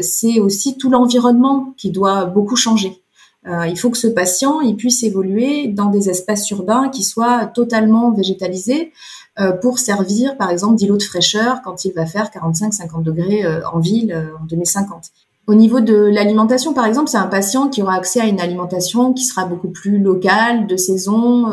c'est 0.00 0.40
aussi 0.40 0.78
tout 0.78 0.88
l'environnement 0.88 1.74
qui 1.76 1.90
doit 1.90 2.24
beaucoup 2.24 2.56
changer. 2.56 2.99
Euh, 3.46 3.66
il 3.66 3.78
faut 3.78 3.90
que 3.90 3.96
ce 3.96 4.06
patient 4.06 4.60
il 4.60 4.76
puisse 4.76 5.02
évoluer 5.02 5.66
dans 5.68 5.86
des 5.86 6.10
espaces 6.10 6.50
urbains 6.50 6.90
qui 6.90 7.02
soient 7.02 7.46
totalement 7.46 8.10
végétalisés 8.10 8.92
euh, 9.38 9.52
pour 9.52 9.78
servir, 9.78 10.36
par 10.36 10.50
exemple, 10.50 10.74
d'îlot 10.74 10.98
de 10.98 11.02
fraîcheur 11.02 11.62
quand 11.62 11.84
il 11.84 11.92
va 11.92 12.04
faire 12.04 12.26
45-50 12.26 13.02
degrés 13.02 13.44
euh, 13.44 13.66
en 13.72 13.78
ville 13.78 14.34
en 14.40 14.44
2050. 14.44 15.10
Au 15.50 15.54
niveau 15.54 15.80
de 15.80 15.96
l'alimentation, 15.96 16.72
par 16.72 16.86
exemple, 16.86 17.08
c'est 17.08 17.18
un 17.18 17.26
patient 17.26 17.68
qui 17.68 17.82
aura 17.82 17.96
accès 17.96 18.20
à 18.20 18.26
une 18.26 18.40
alimentation 18.40 19.12
qui 19.12 19.24
sera 19.24 19.46
beaucoup 19.46 19.70
plus 19.70 19.98
locale, 19.98 20.68
de 20.68 20.76
saison, 20.76 21.50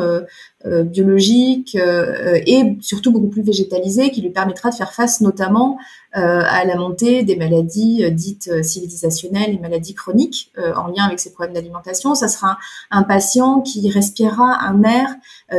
euh, 0.66 0.84
biologique 0.84 1.78
euh, 1.80 2.40
et 2.48 2.78
surtout 2.82 3.12
beaucoup 3.12 3.28
plus 3.28 3.44
végétalisé, 3.44 4.10
qui 4.10 4.22
lui 4.22 4.32
permettra 4.32 4.72
de 4.72 4.76
faire 4.76 4.92
face 4.92 5.22
notamment 5.22 5.78
euh, 6.16 6.42
à 6.44 6.66
la 6.66 6.76
montée 6.76 7.22
des 7.22 7.36
maladies 7.36 8.12
dites 8.12 8.64
civilisationnelles 8.64 9.54
et 9.54 9.60
maladies 9.60 9.94
chroniques 9.94 10.52
en 10.58 10.88
lien 10.88 11.04
avec 11.06 11.20
ces 11.20 11.32
problèmes 11.32 11.54
d'alimentation. 11.54 12.16
Ça 12.16 12.28
sera 12.28 12.58
un, 12.90 13.04
patient 13.04 13.62
qui 13.62 13.88
respirera 13.92 14.64
un 14.64 14.84
air 14.84 15.16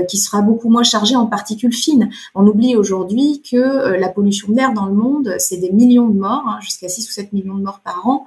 qui 0.09 0.19
sera 0.19 0.43
beaucoup 0.43 0.69
moins 0.69 0.83
chargé 0.83 1.15
en 1.15 1.27
particules 1.27 1.73
fines. 1.73 2.11
On 2.35 2.47
oublie 2.47 2.75
aujourd'hui 2.75 3.41
que 3.49 3.97
la 3.97 4.09
pollution 4.09 4.51
de 4.51 4.57
l'air 4.57 4.73
dans 4.73 4.87
le 4.87 4.95
monde, 4.95 5.37
c'est 5.39 5.59
des 5.59 5.71
millions 5.71 6.09
de 6.09 6.19
morts, 6.19 6.45
hein, 6.47 6.59
jusqu'à 6.61 6.89
6 6.89 7.09
ou 7.09 7.13
7 7.13 7.33
millions 7.33 7.55
de 7.55 7.63
morts 7.63 7.81
par 7.85 8.07
an. 8.07 8.25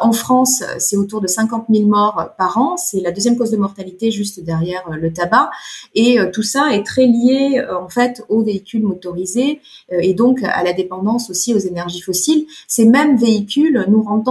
En 0.00 0.12
France, 0.12 0.62
c'est 0.78 0.96
autour 0.96 1.20
de 1.20 1.26
50 1.26 1.66
000 1.70 1.86
morts 1.86 2.30
par 2.38 2.58
an. 2.58 2.76
C'est 2.76 3.00
la 3.00 3.12
deuxième 3.12 3.36
cause 3.36 3.50
de 3.50 3.56
mortalité 3.56 4.10
juste 4.10 4.40
derrière 4.40 4.88
le 4.90 5.12
tabac. 5.12 5.50
Et 5.94 6.18
euh, 6.18 6.30
tout 6.30 6.42
ça 6.42 6.74
est 6.74 6.84
très 6.84 7.06
lié 7.06 7.58
euh, 7.58 7.78
en 7.78 7.88
fait 7.88 8.24
aux 8.28 8.42
véhicules 8.42 8.82
motorisés 8.82 9.60
euh, 9.92 9.98
et 10.00 10.14
donc 10.14 10.42
à 10.42 10.62
la 10.62 10.72
dépendance 10.72 11.30
aussi 11.30 11.54
aux 11.54 11.58
énergies 11.58 12.00
fossiles. 12.00 12.46
Ces 12.68 12.86
mêmes 12.86 13.16
véhicules 13.16 13.84
nous 13.88 14.02
rendent 14.02 14.24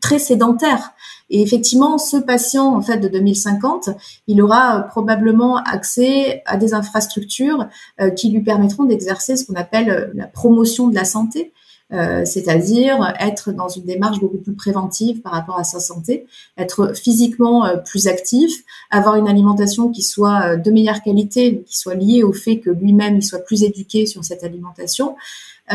très 0.00 0.18
sédentaires. 0.18 0.92
Et 1.30 1.42
effectivement, 1.42 1.98
ce 1.98 2.16
patient 2.16 2.74
en 2.74 2.82
fait 2.82 2.98
de 2.98 3.06
2050, 3.06 3.90
il 4.26 4.42
aura 4.42 4.80
probablement 4.82 5.58
accès 5.58 6.42
à 6.44 6.56
des 6.56 6.74
infrastructures 6.74 7.68
qui 8.16 8.30
lui 8.30 8.40
permettront 8.40 8.82
d'exercer 8.82 9.36
ce 9.36 9.44
qu'on 9.44 9.54
appelle 9.54 10.10
la 10.14 10.26
promotion 10.26 10.88
de 10.88 10.94
la 10.96 11.04
santé, 11.04 11.52
euh, 11.92 12.24
c'est-à-dire 12.24 13.14
être 13.18 13.52
dans 13.52 13.68
une 13.68 13.84
démarche 13.84 14.20
beaucoup 14.20 14.38
plus 14.38 14.54
préventive 14.54 15.20
par 15.22 15.32
rapport 15.32 15.58
à 15.58 15.64
sa 15.64 15.80
santé, 15.80 16.26
être 16.56 16.96
physiquement 16.96 17.66
euh, 17.66 17.76
plus 17.76 18.06
actif, 18.06 18.62
avoir 18.90 19.16
une 19.16 19.28
alimentation 19.28 19.90
qui 19.90 20.02
soit 20.02 20.56
de 20.56 20.70
meilleure 20.70 21.02
qualité, 21.02 21.62
qui 21.66 21.76
soit 21.78 21.94
liée 21.94 22.22
au 22.22 22.32
fait 22.32 22.58
que 22.58 22.70
lui-même 22.70 23.16
il 23.16 23.22
soit 23.22 23.40
plus 23.40 23.64
éduqué 23.64 24.06
sur 24.06 24.24
cette 24.24 24.44
alimentation, 24.44 25.10
euh, 25.10 25.14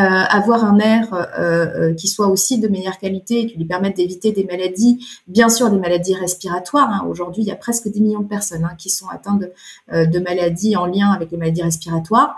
avoir 0.02 0.66
un 0.66 0.80
air 0.80 1.14
euh, 1.14 1.26
euh, 1.40 1.94
qui 1.94 2.08
soit 2.08 2.28
aussi 2.28 2.60
de 2.60 2.68
meilleure 2.68 2.98
qualité, 2.98 3.46
qui 3.48 3.58
lui 3.58 3.66
permette 3.66 3.96
d'éviter 3.96 4.32
des 4.32 4.44
maladies, 4.44 5.06
bien 5.28 5.48
sûr 5.48 5.70
des 5.70 5.78
maladies 5.78 6.16
respiratoires. 6.16 6.90
Hein. 6.90 7.08
Aujourd'hui, 7.10 7.44
il 7.44 7.48
y 7.48 7.52
a 7.52 7.56
presque 7.56 7.88
10 7.88 8.02
millions 8.02 8.20
de 8.20 8.28
personnes 8.28 8.66
hein, 8.66 8.76
qui 8.78 8.90
sont 8.90 9.08
atteintes 9.08 9.42
de, 9.42 10.06
de, 10.06 10.20
maladies 10.20 10.76
en 10.76 10.86
lien 10.86 11.12
avec 11.12 11.32
les 11.32 11.38
maladies 11.38 11.64
respiratoires. 11.64 12.36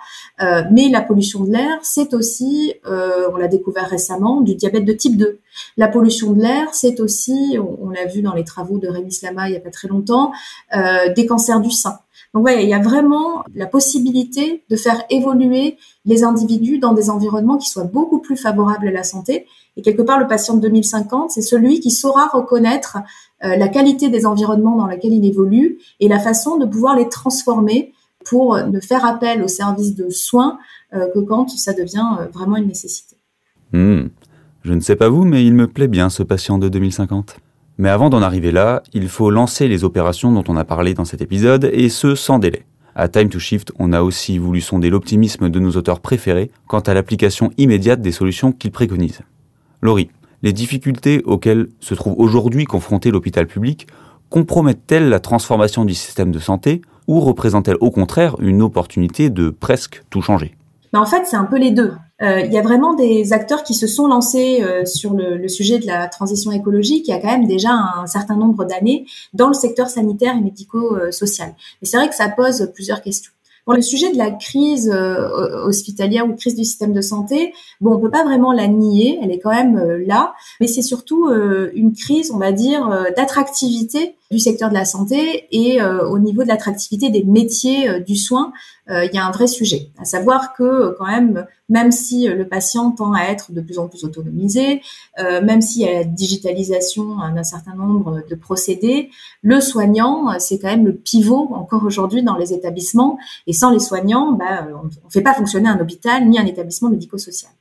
mais 0.72 0.90
la 0.90 1.02
pollution 1.02 1.44
de 1.44 1.52
l'air, 1.52 1.80
c'est 1.82 2.14
aussi, 2.14 2.74
on 2.86 3.38
l'a 3.38 3.48
découvert 3.48 3.88
récemment, 3.88 4.42
du 4.42 4.56
diabète 4.56 4.86
de 4.86 4.94
type 4.94 5.18
2. 5.18 5.40
La 5.78 5.88
pollution 5.88 6.34
de 6.34 6.42
l'air, 6.42 6.68
c'est 6.74 7.00
aussi, 7.00 7.58
on, 7.82 7.90
l'a 7.90 8.06
vu 8.06 8.22
dans 8.22 8.34
les 8.34 8.44
travaux 8.44 8.78
de 8.78 8.88
Rémi 8.88 9.12
Slama 9.12 9.48
il 9.48 9.52
n'y 9.52 9.58
a 9.58 9.62
pas 9.62 9.72
très 9.72 9.88
longtemps, 9.88 10.32
des 11.16 11.26
cancers 11.26 11.62
du 11.62 11.72
sein. 11.72 12.00
Donc 12.34 12.44
voilà, 12.44 12.62
il 12.62 12.70
y 12.70 12.74
a 12.74 12.80
vraiment 12.80 13.44
la 13.56 13.66
possibilité 13.66 14.64
de 14.70 14.76
faire 14.76 15.04
évoluer 15.10 15.78
les 16.06 16.24
individus 16.24 16.78
dans 16.78 16.94
des 16.94 17.10
environnements 17.10 17.58
qui 17.58 17.70
soient 17.70 17.86
beaucoup 17.86 18.20
plus 18.20 18.38
favorables 18.38 18.88
à 18.88 18.92
la 18.92 19.04
santé. 19.04 19.46
Et 19.76 19.82
quelque 19.82 20.02
part, 20.02 20.20
le 20.20 20.28
patient 20.28 20.56
de 20.56 20.62
2050, 20.62 21.32
c'est 21.32 21.42
celui 21.42 21.80
qui 21.80 21.92
saura 21.92 22.28
reconnaître 22.28 22.98
euh, 23.44 23.56
la 23.56 23.68
qualité 23.68 24.10
des 24.10 24.26
environnements 24.26 24.76
dans 24.76 24.88
lesquels 24.88 25.14
il 25.14 25.26
évolue 25.26 25.80
et 26.00 26.08
la 26.08 26.20
façon 26.20 26.58
de 26.58 26.66
pouvoir 26.66 26.96
les 26.96 27.10
transformer 27.10 27.94
pour 28.26 28.58
ne 28.58 28.80
faire 28.80 29.06
appel 29.06 29.44
au 29.44 29.48
service 29.48 29.96
de 29.96 30.10
soins 30.10 30.58
euh, 30.94 31.08
que 31.14 31.20
quand 31.20 31.50
ça 31.50 31.74
devient 31.74 32.06
euh, 32.20 32.26
vraiment 32.34 32.58
une 32.58 32.68
nécessité. 32.68 33.16
Hmm. 33.74 34.08
Je 34.64 34.74
ne 34.74 34.80
sais 34.80 34.96
pas 34.96 35.10
vous, 35.10 35.24
mais 35.24 35.46
il 35.46 35.54
me 35.54 35.68
plaît 35.68 35.88
bien 35.88 36.10
ce 36.10 36.24
patient 36.24 36.58
de 36.58 36.68
2050. 36.68 37.38
Mais 37.80 37.90
avant 37.90 38.10
d'en 38.10 38.24
arriver 38.24 38.52
là, 38.52 38.82
il 38.94 39.08
faut 39.08 39.30
lancer 39.30 39.68
les 39.68 39.84
opérations 39.84 40.32
dont 40.32 40.44
on 40.48 40.58
a 40.58 40.66
parlé 40.66 40.96
dans 40.96 41.06
cet 41.06 41.22
épisode, 41.22 41.70
et 41.72 41.90
ce 41.90 42.16
sans 42.16 42.40
délai. 42.40 42.66
À 42.96 43.08
Time 43.08 43.30
to 43.30 43.38
Shift, 43.38 43.72
on 43.78 43.94
a 43.94 44.02
aussi 44.02 44.40
voulu 44.40 44.62
sonder 44.62 44.90
l'optimisme 44.90 45.50
de 45.50 45.60
nos 45.60 45.72
auteurs 45.74 46.00
préférés 46.00 46.50
quant 46.68 46.80
à 46.80 46.96
l'application 46.96 47.52
immédiate 47.58 48.02
des 48.02 48.12
solutions 48.12 48.52
qu'ils 48.52 48.72
préconisent. 48.72 49.22
Laurie, 49.84 50.10
les 50.42 50.54
difficultés 50.54 51.22
auxquelles 51.26 51.68
se 51.80 51.94
trouve 51.94 52.16
aujourd'hui 52.18 52.66
confronté 52.66 53.12
l'hôpital 53.12 53.46
public 53.46 53.86
compromettent-elles 54.32 55.10
la 55.10 55.20
transformation 55.20 55.86
du 55.86 55.94
système 55.94 56.32
de 56.32 56.40
santé 56.40 56.82
ou 57.06 57.20
représentent-elles 57.20 57.78
au 57.80 57.92
contraire 57.92 58.36
une 58.40 58.64
opportunité 58.64 59.30
de 59.30 59.52
presque 59.52 60.04
tout 60.10 60.24
changer? 60.24 60.57
En 60.98 61.06
fait, 61.06 61.26
c'est 61.26 61.36
un 61.36 61.46
peu 61.46 61.58
les 61.58 61.72
deux. 61.72 61.94
Euh, 62.22 62.42
il 62.42 62.52
y 62.52 62.58
a 62.58 62.64
vraiment 62.64 62.96
des 62.96 63.32
acteurs 63.32 63.64
qui 63.64 63.76
se 63.76 63.86
sont 63.86 64.08
lancés 64.08 64.64
euh, 64.64 64.86
sur 64.86 65.14
le, 65.14 65.38
le, 65.38 65.48
sujet 65.48 65.78
de 65.78 65.86
la 65.86 66.08
transition 66.08 66.52
écologique 66.52 67.08
il 67.08 67.12
y 67.12 67.14
a 67.14 67.20
quand 67.20 67.28
même 67.28 67.46
déjà 67.46 67.70
un, 67.70 68.08
certain 68.08 68.36
nombre 68.36 68.66
d'années 68.66 69.06
dans 69.34 69.50
le 69.50 69.54
secteur 69.54 69.88
sanitaire 69.88 70.36
et 70.36 70.42
médico-social. 70.42 71.54
Mais 71.82 71.88
c'est 71.88 71.98
vrai 71.98 72.10
que 72.10 72.16
ça 72.16 72.28
pose 72.30 72.72
plusieurs 72.74 73.04
questions. 73.04 73.32
Pour 73.66 73.76
le 73.76 73.84
sujet 73.84 74.12
de 74.12 74.18
la 74.18 74.32
crise 74.32 74.90
euh, 74.92 75.66
hospitalière 75.66 76.26
ou 76.28 76.34
crise 76.34 76.56
du 76.56 76.64
système 76.64 76.94
de 76.94 77.02
santé, 77.02 77.54
bon, 77.82 77.94
on 77.94 78.00
peut 78.00 78.10
pas 78.10 78.24
vraiment 78.24 78.52
la 78.52 78.68
nier, 78.68 79.20
elle 79.22 79.30
est 79.30 79.40
quand 79.40 79.54
même 79.54 79.78
là, 80.08 80.34
mais 80.60 80.68
c'est 80.68 80.82
surtout 80.82 81.30
une 81.30 81.94
crise, 81.94 82.32
on 82.32 82.38
va 82.38 82.52
dire, 82.52 82.90
d'attractivité 83.16 84.16
du 84.32 84.40
secteur 84.40 84.70
de 84.70 84.74
la 84.74 84.86
santé 84.86 85.48
et 85.52 85.82
au 85.82 86.20
niveau 86.20 86.44
de 86.44 86.50
l'attractivité 86.50 87.10
des 87.10 87.24
métiers 87.24 88.02
du 88.02 88.16
soin, 88.16 88.52
il 88.90 89.10
y 89.14 89.18
a 89.18 89.26
un 89.26 89.32
vrai 89.32 89.48
sujet. 89.48 89.92
À 89.98 90.06
savoir 90.06 90.54
que 90.54 90.96
quand 90.98 91.08
même 91.08 91.46
même 91.70 91.92
si 91.92 92.28
euh, 92.30 92.36
le 92.36 92.48
patient 92.48 92.92
tend 92.92 93.14
à 93.14 93.24
être 93.24 93.52
de 93.52 93.62
plus 93.62 93.80
en 93.80 93.88
plus 93.88 94.04
autonomisé, 94.04 94.82
euh, 95.20 95.42
même 95.42 95.62
s'il 95.62 95.82
y 95.82 95.88
a 95.88 95.94
la 95.94 96.04
digitalisation 96.04 97.18
d'un 97.18 97.44
certain 97.44 97.76
nombre 97.76 98.24
de 98.30 98.36
procédés, 98.36 99.10
le 99.42 99.60
soignant, 99.60 100.32
euh, 100.32 100.36
c'est 100.40 100.60
quand 100.60 100.70
même 100.70 100.86
le 100.86 100.96
pivot 100.96 101.50
encore 101.54 101.84
aujourd'hui 101.84 102.24
dans 102.24 102.36
les 102.36 102.54
établissements. 102.54 103.18
Et 103.48 103.54
sans 103.54 103.72
les 103.72 103.80
soignants, 103.80 104.34
bah, 104.34 104.68
on 104.82 104.86
ne 104.86 105.12
fait 105.12 105.22
pas 105.22 105.34
fonctionner 105.34 105.70
un 105.70 105.80
hôpital 105.80 106.28
ni 106.28 106.40
un 106.40 106.46
établissement 106.46 106.90
médico-social. 106.90 107.52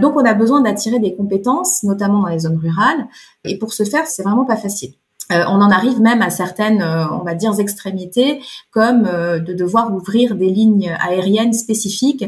donc, 0.00 0.14
on 0.16 0.24
a 0.24 0.34
besoin 0.34 0.60
d'attirer 0.60 1.00
des 1.00 1.16
compétences, 1.16 1.82
notamment 1.82 2.22
dans 2.22 2.28
les 2.28 2.40
zones 2.40 2.58
rurales. 2.58 3.08
Et 3.44 3.58
pour 3.58 3.72
ce 3.72 3.84
faire, 3.84 4.06
c'est 4.06 4.22
vraiment 4.22 4.44
pas 4.44 4.56
facile. 4.56 4.94
Euh, 5.32 5.44
on 5.48 5.60
en 5.62 5.70
arrive 5.70 6.00
même 6.00 6.20
à 6.20 6.28
certaines, 6.28 6.82
euh, 6.82 7.08
on 7.10 7.24
va 7.24 7.34
dire, 7.34 7.58
extrémités, 7.58 8.42
comme 8.70 9.06
euh, 9.06 9.38
de 9.38 9.54
devoir 9.54 9.92
ouvrir 9.94 10.34
des 10.34 10.50
lignes 10.50 10.94
aériennes 11.00 11.52
spécifiques 11.52 12.26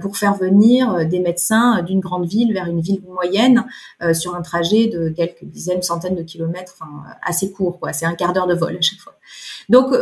pour 0.00 0.16
faire 0.16 0.34
venir 0.34 1.06
des 1.06 1.20
médecins 1.20 1.82
d'une 1.82 2.00
grande 2.00 2.26
ville 2.26 2.52
vers 2.52 2.66
une 2.66 2.80
ville 2.80 3.02
moyenne 3.06 3.64
sur 4.12 4.34
un 4.34 4.42
trajet 4.42 4.86
de 4.86 5.08
quelques 5.08 5.44
dizaines, 5.44 5.82
centaines 5.82 6.14
de 6.14 6.22
kilomètres, 6.22 6.76
assez 7.22 7.52
court, 7.52 7.78
quoi. 7.80 7.92
C'est 7.92 8.06
un 8.06 8.14
quart 8.14 8.32
d'heure 8.32 8.46
de 8.46 8.54
vol 8.54 8.76
à 8.76 8.80
chaque 8.80 9.00
fois. 9.00 9.14
Donc, 9.68 9.92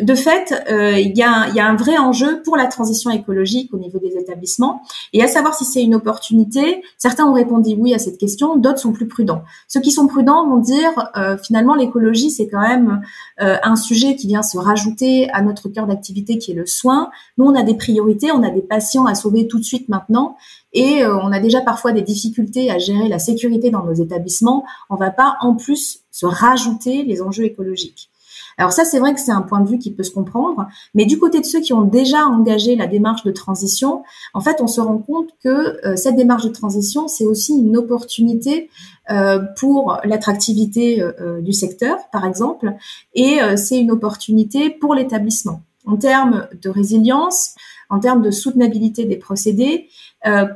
de 0.00 0.14
fait, 0.14 0.54
euh, 0.70 0.98
il 0.98 1.16
y, 1.16 1.22
a, 1.22 1.66
un 1.66 1.76
vrai 1.76 1.98
enjeu 1.98 2.42
pour 2.42 2.56
la 2.56 2.66
transition 2.66 3.10
écologique 3.10 3.72
au 3.74 3.78
niveau 3.78 3.98
des 3.98 4.16
établissements. 4.16 4.82
Et 5.12 5.22
à 5.22 5.26
savoir 5.26 5.54
si 5.54 5.64
c'est 5.64 5.82
une 5.82 5.94
opportunité, 5.94 6.82
certains 6.96 7.26
ont 7.26 7.34
répondu 7.34 7.74
oui 7.76 7.92
à 7.92 7.98
cette 7.98 8.16
question, 8.16 8.56
d'autres 8.56 8.78
sont 8.78 8.92
plus 8.92 9.06
prudents. 9.06 9.42
Ceux 9.68 9.80
qui 9.80 9.90
sont 9.90 10.06
prudents 10.06 10.48
vont 10.48 10.58
dire 10.58 11.10
euh, 11.16 11.36
finalement 11.36 11.74
l'écologie 11.74 12.30
c'est 12.30 12.48
quand 12.48 12.60
même 12.60 13.02
un 13.38 13.76
sujet 13.76 14.14
qui 14.14 14.28
vient 14.28 14.42
se 14.42 14.56
rajouter 14.56 15.28
à 15.30 15.42
notre 15.42 15.68
cœur 15.68 15.86
d'activité 15.86 16.38
qui 16.38 16.52
est 16.52 16.54
le 16.54 16.66
soin. 16.66 17.10
Nous 17.38 17.44
on 17.44 17.54
a 17.54 17.62
des 17.62 17.74
priorités, 17.74 18.30
on 18.30 18.42
a 18.42 18.50
des 18.50 18.62
patients 18.62 19.06
à 19.06 19.14
sauver 19.14 19.48
tout 19.48 19.58
de 19.58 19.64
suite 19.64 19.88
maintenant. 19.88 20.36
Et 20.72 21.04
on 21.04 21.32
a 21.32 21.40
déjà 21.40 21.60
parfois 21.60 21.92
des 21.92 22.02
difficultés 22.02 22.70
à 22.70 22.78
gérer 22.78 23.08
la 23.08 23.18
sécurité 23.18 23.70
dans 23.70 23.84
nos 23.84 23.94
établissements. 23.94 24.64
On 24.90 24.96
va 24.96 25.10
pas 25.10 25.36
en 25.40 25.54
plus 25.54 26.00
se 26.10 26.24
rajouter 26.24 27.02
les 27.02 27.20
enjeux 27.20 27.44
écologiques. 27.44 28.11
Alors 28.58 28.72
ça, 28.72 28.84
c'est 28.84 28.98
vrai 28.98 29.14
que 29.14 29.20
c'est 29.20 29.32
un 29.32 29.42
point 29.42 29.60
de 29.60 29.68
vue 29.68 29.78
qui 29.78 29.90
peut 29.90 30.02
se 30.02 30.10
comprendre, 30.10 30.66
mais 30.94 31.04
du 31.04 31.18
côté 31.18 31.40
de 31.40 31.46
ceux 31.46 31.60
qui 31.60 31.72
ont 31.72 31.82
déjà 31.82 32.26
engagé 32.26 32.76
la 32.76 32.86
démarche 32.86 33.24
de 33.24 33.30
transition, 33.30 34.02
en 34.34 34.40
fait, 34.40 34.60
on 34.60 34.66
se 34.66 34.80
rend 34.80 34.98
compte 34.98 35.30
que 35.42 35.86
euh, 35.86 35.96
cette 35.96 36.16
démarche 36.16 36.44
de 36.44 36.50
transition, 36.50 37.08
c'est 37.08 37.24
aussi 37.24 37.54
une 37.54 37.76
opportunité 37.76 38.70
euh, 39.10 39.40
pour 39.58 39.98
l'attractivité 40.04 41.02
euh, 41.02 41.40
du 41.40 41.52
secteur, 41.52 41.98
par 42.12 42.26
exemple, 42.26 42.74
et 43.14 43.38
c'est 43.56 43.78
une 43.78 43.90
opportunité 43.90 44.70
pour 44.70 44.94
l'établissement. 44.94 45.62
En 45.84 45.96
termes 45.96 46.46
de 46.62 46.70
résilience, 46.70 47.54
en 47.90 47.98
termes 47.98 48.22
de 48.22 48.30
soutenabilité 48.30 49.04
des 49.04 49.16
procédés, 49.16 49.88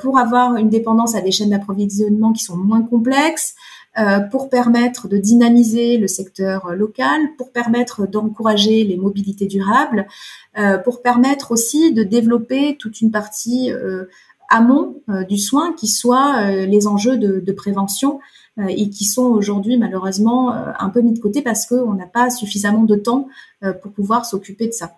pour 0.01 0.19
avoir 0.19 0.57
une 0.57 0.69
dépendance 0.69 1.17
à 1.17 1.21
des 1.21 1.33
chaînes 1.33 1.51
d'approvisionnement 1.51 2.33
qui 2.33 2.45
sont 2.45 2.57
moins 2.57 2.83
complexes, 2.83 3.55
pour 4.31 4.51
permettre 4.51 5.09
de 5.09 5.17
dynamiser 5.17 5.97
le 5.97 6.07
secteur 6.07 6.75
local, 6.75 7.21
pour 7.39 7.51
permettre 7.51 8.07
d'encourager 8.07 8.85
les 8.85 8.97
mobilités 8.97 9.47
durables, 9.47 10.07
euh, 10.59 10.77
pour 10.79 11.01
permettre 11.01 11.53
aussi 11.53 11.93
de 11.93 12.03
développer 12.03 12.77
toute 12.77 13.01
une 13.01 13.11
partie 13.11 13.73
euh, 13.73 14.05
amont 14.51 15.03
du 15.29 15.39
soin 15.39 15.73
qui 15.73 15.89
soit 15.89 16.51
les 16.51 16.87
enjeux 16.87 17.17
de, 17.17 17.41
de 17.41 17.53
prévention 17.53 18.21
et 18.69 18.91
qui 18.91 19.05
sont 19.05 19.25
aujourd'hui 19.25 19.77
malheureusement 19.77 20.53
un 20.53 20.89
peu 20.89 21.01
mis 21.01 21.13
de 21.13 21.19
côté 21.19 21.43
parce 21.43 21.67
qu'on 21.67 21.95
n'a 21.95 22.07
pas 22.07 22.31
suffisamment 22.31 22.85
de 22.85 22.95
temps 22.95 23.27
pour 23.83 23.91
pouvoir 23.91 24.25
s'occuper 24.25 24.69
de 24.69 24.73
ça. 24.73 24.93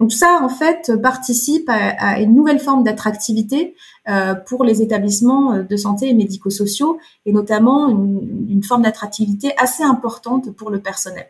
Donc 0.00 0.12
ça, 0.12 0.40
en 0.42 0.48
fait, 0.48 0.92
participe 1.02 1.68
à, 1.68 2.20
une 2.20 2.34
nouvelle 2.34 2.60
forme 2.60 2.84
d'attractivité 2.84 3.74
euh, 4.08 4.34
pour 4.34 4.64
les 4.64 4.82
établissements 4.82 5.58
de 5.58 5.76
santé 5.76 6.08
et 6.08 6.14
médico-sociaux, 6.14 6.98
et 7.26 7.32
notamment 7.32 7.88
une, 7.88 8.62
forme 8.62 8.82
d'attractivité 8.82 9.52
assez 9.58 9.82
importante 9.82 10.50
pour 10.52 10.70
le 10.70 10.80
personnel. 10.80 11.26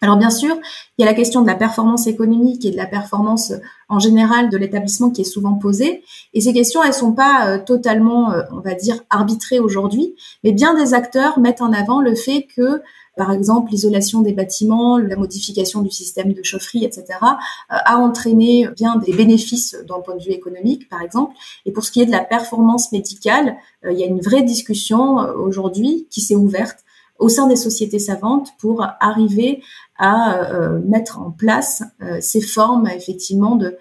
Alors 0.00 0.16
bien 0.16 0.30
sûr, 0.30 0.56
il 0.96 1.02
y 1.02 1.04
a 1.04 1.10
la 1.10 1.14
question 1.14 1.42
de 1.42 1.46
la 1.46 1.54
performance 1.54 2.06
économique 2.06 2.64
et 2.64 2.70
de 2.70 2.76
la 2.76 2.86
performance 2.86 3.52
en 3.88 3.98
général 3.98 4.50
de 4.50 4.56
l'établissement 4.56 5.10
qui 5.10 5.22
est 5.22 5.24
souvent 5.24 5.54
posée. 5.54 6.02
Et 6.34 6.40
ces 6.40 6.52
questions, 6.52 6.82
elles 6.82 6.94
sont 6.94 7.12
pas 7.12 7.48
euh, 7.48 7.58
totalement, 7.58 8.32
euh, 8.32 8.42
on 8.52 8.60
va 8.60 8.74
dire, 8.74 9.02
arbitrées 9.10 9.60
aujourd'hui, 9.60 10.14
mais 10.44 10.52
bien 10.52 10.74
des 10.74 10.94
acteurs 10.94 11.38
mettent 11.38 11.62
en 11.62 11.72
avant 11.72 12.00
le 12.00 12.14
fait 12.14 12.46
que 12.54 12.82
par 13.16 13.32
exemple 13.32 13.70
l'isolation 13.70 14.20
des 14.20 14.32
bâtiments, 14.32 14.98
la 14.98 15.16
modification 15.16 15.80
du 15.80 15.90
système 15.90 16.34
de 16.34 16.42
chaufferie, 16.42 16.84
etc., 16.84 17.04
euh, 17.22 17.24
a 17.68 17.96
entraîné 17.96 18.68
bien 18.76 18.96
des 18.96 19.12
bénéfices 19.12 19.74
d'un 19.88 20.00
point 20.00 20.16
de 20.16 20.22
vue 20.22 20.32
économique, 20.32 20.88
par 20.88 21.02
exemple. 21.02 21.34
Et 21.64 21.72
pour 21.72 21.84
ce 21.84 21.90
qui 21.90 22.02
est 22.02 22.06
de 22.06 22.12
la 22.12 22.22
performance 22.22 22.92
médicale, 22.92 23.56
euh, 23.84 23.92
il 23.92 23.98
y 23.98 24.04
a 24.04 24.06
une 24.06 24.20
vraie 24.20 24.42
discussion 24.42 25.18
euh, 25.18 25.32
aujourd'hui 25.34 26.06
qui 26.10 26.20
s'est 26.20 26.36
ouverte 26.36 26.80
au 27.18 27.30
sein 27.30 27.46
des 27.46 27.56
sociétés 27.56 27.98
savantes 27.98 28.50
pour 28.58 28.84
arriver 29.00 29.62
à 29.98 30.50
mettre 30.84 31.18
en 31.18 31.30
place 31.30 31.82
ces 32.20 32.42
formes 32.42 32.86
effectivement 32.88 33.56
de 33.56 33.78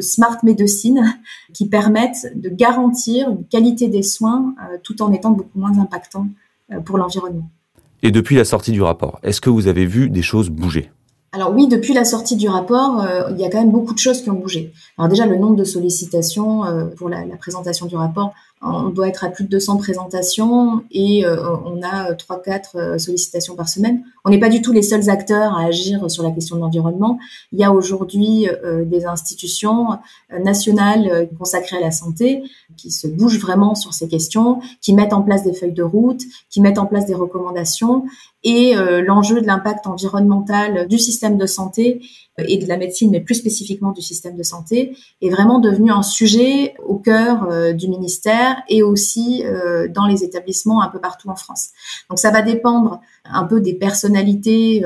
smart 0.00 0.36
medicine 0.42 1.18
qui 1.54 1.66
permettent 1.66 2.30
de 2.34 2.50
garantir 2.50 3.30
une 3.30 3.46
qualité 3.46 3.88
des 3.88 4.02
soins 4.02 4.54
tout 4.82 5.00
en 5.00 5.14
étant 5.14 5.30
beaucoup 5.30 5.58
moins 5.58 5.78
impactant 5.78 6.26
pour 6.84 6.98
l'environnement. 6.98 7.48
Et 8.06 8.10
depuis 8.10 8.36
la 8.36 8.44
sortie 8.44 8.70
du 8.70 8.82
rapport, 8.82 9.18
est-ce 9.22 9.40
que 9.40 9.48
vous 9.48 9.66
avez 9.66 9.86
vu 9.86 10.10
des 10.10 10.20
choses 10.20 10.50
bouger? 10.50 10.90
Alors 11.32 11.54
oui, 11.54 11.68
depuis 11.68 11.94
la 11.94 12.04
sortie 12.04 12.36
du 12.36 12.50
rapport, 12.50 13.00
euh, 13.00 13.30
il 13.30 13.40
y 13.40 13.46
a 13.46 13.48
quand 13.48 13.58
même 13.58 13.72
beaucoup 13.72 13.94
de 13.94 13.98
choses 13.98 14.20
qui 14.20 14.28
ont 14.28 14.34
bougé. 14.34 14.74
Alors 14.98 15.08
déjà, 15.08 15.24
le 15.24 15.36
nombre 15.36 15.56
de 15.56 15.64
sollicitations 15.64 16.66
euh, 16.66 16.84
pour 16.84 17.08
la, 17.08 17.24
la, 17.24 17.36
présentation 17.36 17.86
du 17.86 17.96
rapport, 17.96 18.34
on 18.64 18.88
doit 18.88 19.08
être 19.08 19.24
à 19.24 19.28
plus 19.28 19.44
de 19.44 19.50
200 19.50 19.76
présentations 19.76 20.82
et 20.90 21.24
euh, 21.24 21.56
on 21.64 21.82
a 21.82 22.12
3-4 22.12 22.98
sollicitations 22.98 23.54
par 23.54 23.68
semaine. 23.68 24.02
On 24.24 24.30
n'est 24.30 24.40
pas 24.40 24.48
du 24.48 24.62
tout 24.62 24.72
les 24.72 24.82
seuls 24.82 25.10
acteurs 25.10 25.54
à 25.54 25.64
agir 25.64 26.10
sur 26.10 26.22
la 26.22 26.30
question 26.30 26.56
de 26.56 26.60
l'environnement. 26.62 27.18
Il 27.52 27.58
y 27.58 27.64
a 27.64 27.72
aujourd'hui 27.72 28.48
des 28.86 29.04
institutions 29.04 29.98
nationales 30.42 31.28
consacrées 31.38 31.76
à 31.76 31.80
la 31.80 31.90
santé 31.90 32.42
qui 32.76 32.90
se 32.90 33.06
bougent 33.06 33.38
vraiment 33.38 33.74
sur 33.74 33.92
ces 33.92 34.08
questions, 34.08 34.60
qui 34.80 34.94
mettent 34.94 35.12
en 35.12 35.22
place 35.22 35.44
des 35.44 35.52
feuilles 35.52 35.72
de 35.72 35.82
route, 35.82 36.22
qui 36.48 36.60
mettent 36.60 36.78
en 36.78 36.86
place 36.86 37.06
des 37.06 37.14
recommandations 37.14 38.04
et 38.44 38.76
euh, 38.76 39.02
l'enjeu 39.02 39.40
de 39.40 39.46
l'impact 39.46 39.86
environnemental 39.86 40.86
du 40.86 40.98
système 40.98 41.38
de 41.38 41.46
santé 41.46 42.02
euh, 42.33 42.33
et 42.38 42.58
de 42.58 42.66
la 42.66 42.76
médecine, 42.76 43.10
mais 43.10 43.20
plus 43.20 43.36
spécifiquement 43.36 43.92
du 43.92 44.02
système 44.02 44.36
de 44.36 44.42
santé, 44.42 44.96
est 45.22 45.30
vraiment 45.30 45.58
devenu 45.58 45.90
un 45.90 46.02
sujet 46.02 46.74
au 46.84 46.96
cœur 46.96 47.48
euh, 47.50 47.72
du 47.72 47.88
ministère 47.88 48.62
et 48.68 48.82
aussi 48.82 49.42
dans 49.94 50.06
les 50.06 50.24
établissements 50.24 50.82
un 50.82 50.88
peu 50.88 50.98
partout 50.98 51.28
en 51.28 51.36
France. 51.36 51.70
Donc 52.08 52.18
ça 52.18 52.30
va 52.30 52.42
dépendre 52.42 53.00
un 53.24 53.44
peu 53.44 53.60
des 53.60 53.74
personnalités, 53.74 54.82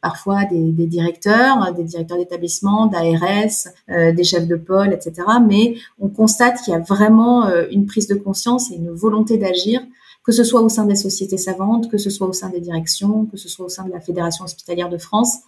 parfois 0.00 0.44
des, 0.44 0.72
des, 0.72 0.86
directeurs, 0.86 1.72
des 1.74 1.84
directeurs 1.84 2.18
d'établissement, 2.18 2.86
d'ARS, 2.86 4.14
des 4.14 4.24
chefs 4.24 4.46
de 4.46 4.56
pôle, 4.56 4.92
etc. 4.92 5.26
Mais 5.46 5.76
on 5.98 6.08
constate 6.08 6.62
qu'il 6.62 6.72
y 6.72 6.76
a 6.76 6.80
vraiment 6.80 7.48
une 7.70 7.86
prise 7.86 8.06
de 8.08 8.14
conscience 8.14 8.70
et 8.70 8.76
une 8.76 8.90
volonté 8.90 9.36
d'agir 9.36 9.80
que 10.24 10.32
ce 10.32 10.44
soit 10.44 10.60
au 10.60 10.68
sein 10.68 10.84
des 10.84 10.96
sociétés 10.96 11.38
savantes, 11.38 11.90
que 11.90 11.98
ce 11.98 12.10
soit 12.10 12.28
au 12.28 12.32
sein 12.32 12.50
des 12.50 12.60
directions, 12.60 13.26
que 13.26 13.36
ce 13.36 13.48
soit 13.48 13.66
au 13.66 13.68
sein 13.68 13.84
de 13.84 13.90
la 13.90 14.00
Fédération 14.00 14.44
hospitalière 14.44 14.88
de 14.88 14.98
France, 14.98 15.38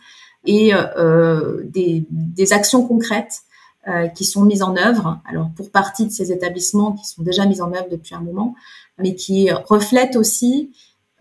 et 0.44 0.72
euh, 0.74 1.62
des, 1.64 2.04
des, 2.10 2.52
actions 2.52 2.86
concrètes 2.86 3.42
euh, 3.88 4.08
qui 4.08 4.24
sont 4.24 4.44
mises 4.44 4.62
en 4.62 4.76
œuvre. 4.76 5.20
Alors 5.28 5.50
pour 5.54 5.70
partie 5.70 6.06
de 6.06 6.10
ces 6.10 6.32
établissements 6.32 6.92
qui 6.92 7.06
sont 7.06 7.22
déjà 7.22 7.46
mis 7.46 7.60
en 7.60 7.72
œuvre 7.72 7.88
depuis 7.90 8.14
un 8.14 8.20
moment, 8.20 8.54
mais 8.98 9.14
qui 9.14 9.50
reflètent 9.50 10.16
aussi 10.16 10.72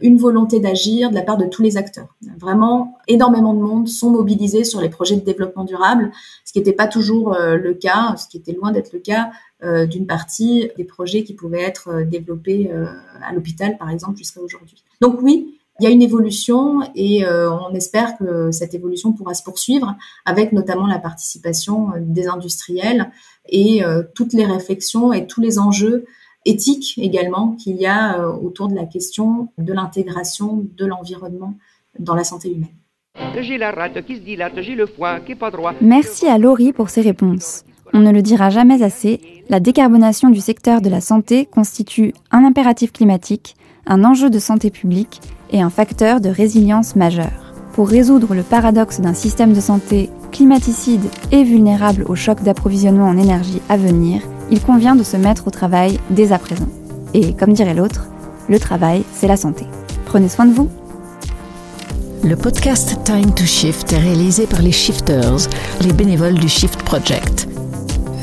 une 0.01 0.17
volonté 0.17 0.60
d'agir 0.60 1.10
de 1.10 1.15
la 1.15 1.21
part 1.21 1.38
de 1.38 1.45
tous 1.45 1.62
les 1.62 1.77
acteurs. 1.77 2.15
Vraiment, 2.39 2.97
énormément 3.07 3.53
de 3.53 3.62
monde 3.62 3.88
sont 3.88 4.10
mobilisés 4.10 4.63
sur 4.63 4.81
les 4.81 4.89
projets 4.89 5.15
de 5.15 5.21
développement 5.21 5.63
durable, 5.63 6.12
ce 6.43 6.53
qui 6.53 6.60
n'était 6.60 6.73
pas 6.73 6.88
toujours 6.88 7.34
euh, 7.34 7.55
le 7.55 7.73
cas, 7.73 8.15
ce 8.17 8.27
qui 8.27 8.38
était 8.38 8.53
loin 8.53 8.71
d'être 8.71 8.93
le 8.93 8.99
cas 8.99 9.31
euh, 9.63 9.86
d'une 9.86 10.07
partie 10.07 10.69
des 10.77 10.84
projets 10.84 11.23
qui 11.23 11.34
pouvaient 11.34 11.62
être 11.62 11.89
euh, 11.89 12.03
développés 12.03 12.71
à 13.21 13.34
l'hôpital, 13.34 13.77
par 13.77 13.89
exemple, 13.89 14.17
jusqu'à 14.17 14.41
aujourd'hui. 14.41 14.84
Donc 15.01 15.21
oui, 15.21 15.60
il 15.79 15.86
y 15.86 15.88
a 15.88 15.89
une 15.89 16.01
évolution 16.01 16.81
et 16.93 17.25
on 17.25 17.73
espère 17.73 18.17
que 18.17 18.51
cette 18.51 18.75
évolution 18.75 19.13
pourra 19.13 19.34
se 19.34 19.41
poursuivre 19.41 19.95
avec 20.25 20.51
notamment 20.51 20.86
la 20.86 20.99
participation 20.99 21.88
des 21.99 22.27
industriels 22.27 23.10
et 23.49 23.81
toutes 24.13 24.34
les 24.34 24.45
réflexions 24.45 25.12
et 25.12 25.25
tous 25.25 25.41
les 25.41 25.57
enjeux 25.57 26.05
éthique 26.45 26.97
également 26.97 27.53
qu'il 27.53 27.77
y 27.77 27.86
a 27.86 28.19
euh, 28.19 28.31
autour 28.31 28.67
de 28.67 28.75
la 28.75 28.86
question 28.86 29.49
de 29.57 29.73
l'intégration 29.73 30.65
de 30.75 30.86
l'environnement 30.86 31.55
dans 31.99 32.15
la 32.15 32.23
santé 32.23 32.51
humaine. 32.51 32.69
Merci 35.81 36.27
à 36.27 36.38
Laurie 36.38 36.73
pour 36.73 36.89
ses 36.89 37.01
réponses. 37.01 37.63
On 37.93 37.99
ne 37.99 38.12
le 38.12 38.21
dira 38.21 38.49
jamais 38.49 38.84
assez, 38.84 39.19
la 39.49 39.60
décarbonation 39.60 40.29
du 40.29 40.39
secteur 40.39 40.81
de 40.81 40.89
la 40.89 41.01
santé 41.01 41.45
constitue 41.45 42.13
un 42.31 42.45
impératif 42.45 42.93
climatique, 42.93 43.55
un 43.88 44.04
enjeu 44.04 44.30
de 44.30 44.39
santé 44.39 44.70
publique 44.70 45.22
et 45.52 45.62
un 45.62 45.70
facteur 45.70 46.22
de 46.22 46.30
résilience 46.30 46.96
majeur. 46.96 47.54
Pour 47.74 47.89
résoudre 47.89 48.34
le 48.36 48.44
paradoxe 48.44 49.00
d'un 49.00 49.13
système 49.13 49.54
de 49.54 49.62
santé 49.62 50.10
climaticide 50.32 51.06
et 51.32 51.44
vulnérable 51.44 52.06
au 52.08 52.15
choc 52.15 52.41
d'approvisionnement 52.44 53.08
en 53.08 53.17
énergie 53.17 53.62
à 53.70 53.78
venir, 53.78 54.22
il 54.50 54.62
convient 54.62 54.96
de 54.96 55.04
se 55.04 55.17
mettre 55.17 55.48
au 55.48 55.52
travail 55.52 56.00
dès 56.10 56.32
à 56.32 56.39
présent. 56.39 56.67
Et 57.13 57.34
comme 57.34 57.54
dirait 57.54 57.74
l'autre, 57.74 58.08
le 58.50 58.60
travail, 58.60 59.04
c'est 59.13 59.28
la 59.28 59.38
santé. 59.38 59.65
Prenez 60.06 60.30
soin 60.30 60.46
de 60.46 60.54
vous. 60.54 60.70
Le 62.24 62.36
podcast 62.36 63.00
Time 63.04 63.34
to 63.34 63.46
Shift 63.46 63.91
est 63.94 63.98
réalisé 63.98 64.46
par 64.46 64.62
les 64.62 64.72
Shifters, 64.72 65.48
les 65.82 65.94
bénévoles 65.94 66.38
du 66.38 66.50
Shift 66.50 66.84
Project. 66.84 67.48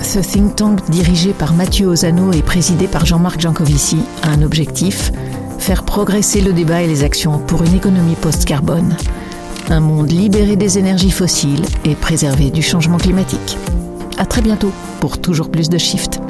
Ce 0.02 0.20
think 0.20 0.54
tank 0.56 0.88
dirigé 0.90 1.32
par 1.32 1.52
Mathieu 1.52 1.88
Ozano 1.88 2.32
et 2.32 2.42
présidé 2.42 2.86
par 2.86 3.04
Jean-Marc 3.04 3.40
Jancovici 3.40 3.98
a 4.22 4.30
un 4.30 4.42
objectif 4.42 5.10
faire 5.58 5.84
progresser 5.84 6.40
le 6.40 6.52
débat 6.52 6.82
et 6.82 6.86
les 6.86 7.02
actions 7.04 7.38
pour 7.38 7.62
une 7.62 7.74
économie 7.74 8.16
post-carbone. 8.16 8.96
Un 9.68 9.80
monde 9.80 10.10
libéré 10.10 10.56
des 10.56 10.78
énergies 10.78 11.10
fossiles 11.10 11.64
et 11.84 11.94
préservé 11.94 12.50
du 12.50 12.62
changement 12.62 12.96
climatique. 12.96 13.58
À 14.16 14.24
très 14.24 14.40
bientôt 14.40 14.72
pour 15.00 15.18
toujours 15.20 15.50
plus 15.50 15.68
de 15.68 15.78
Shift. 15.78 16.20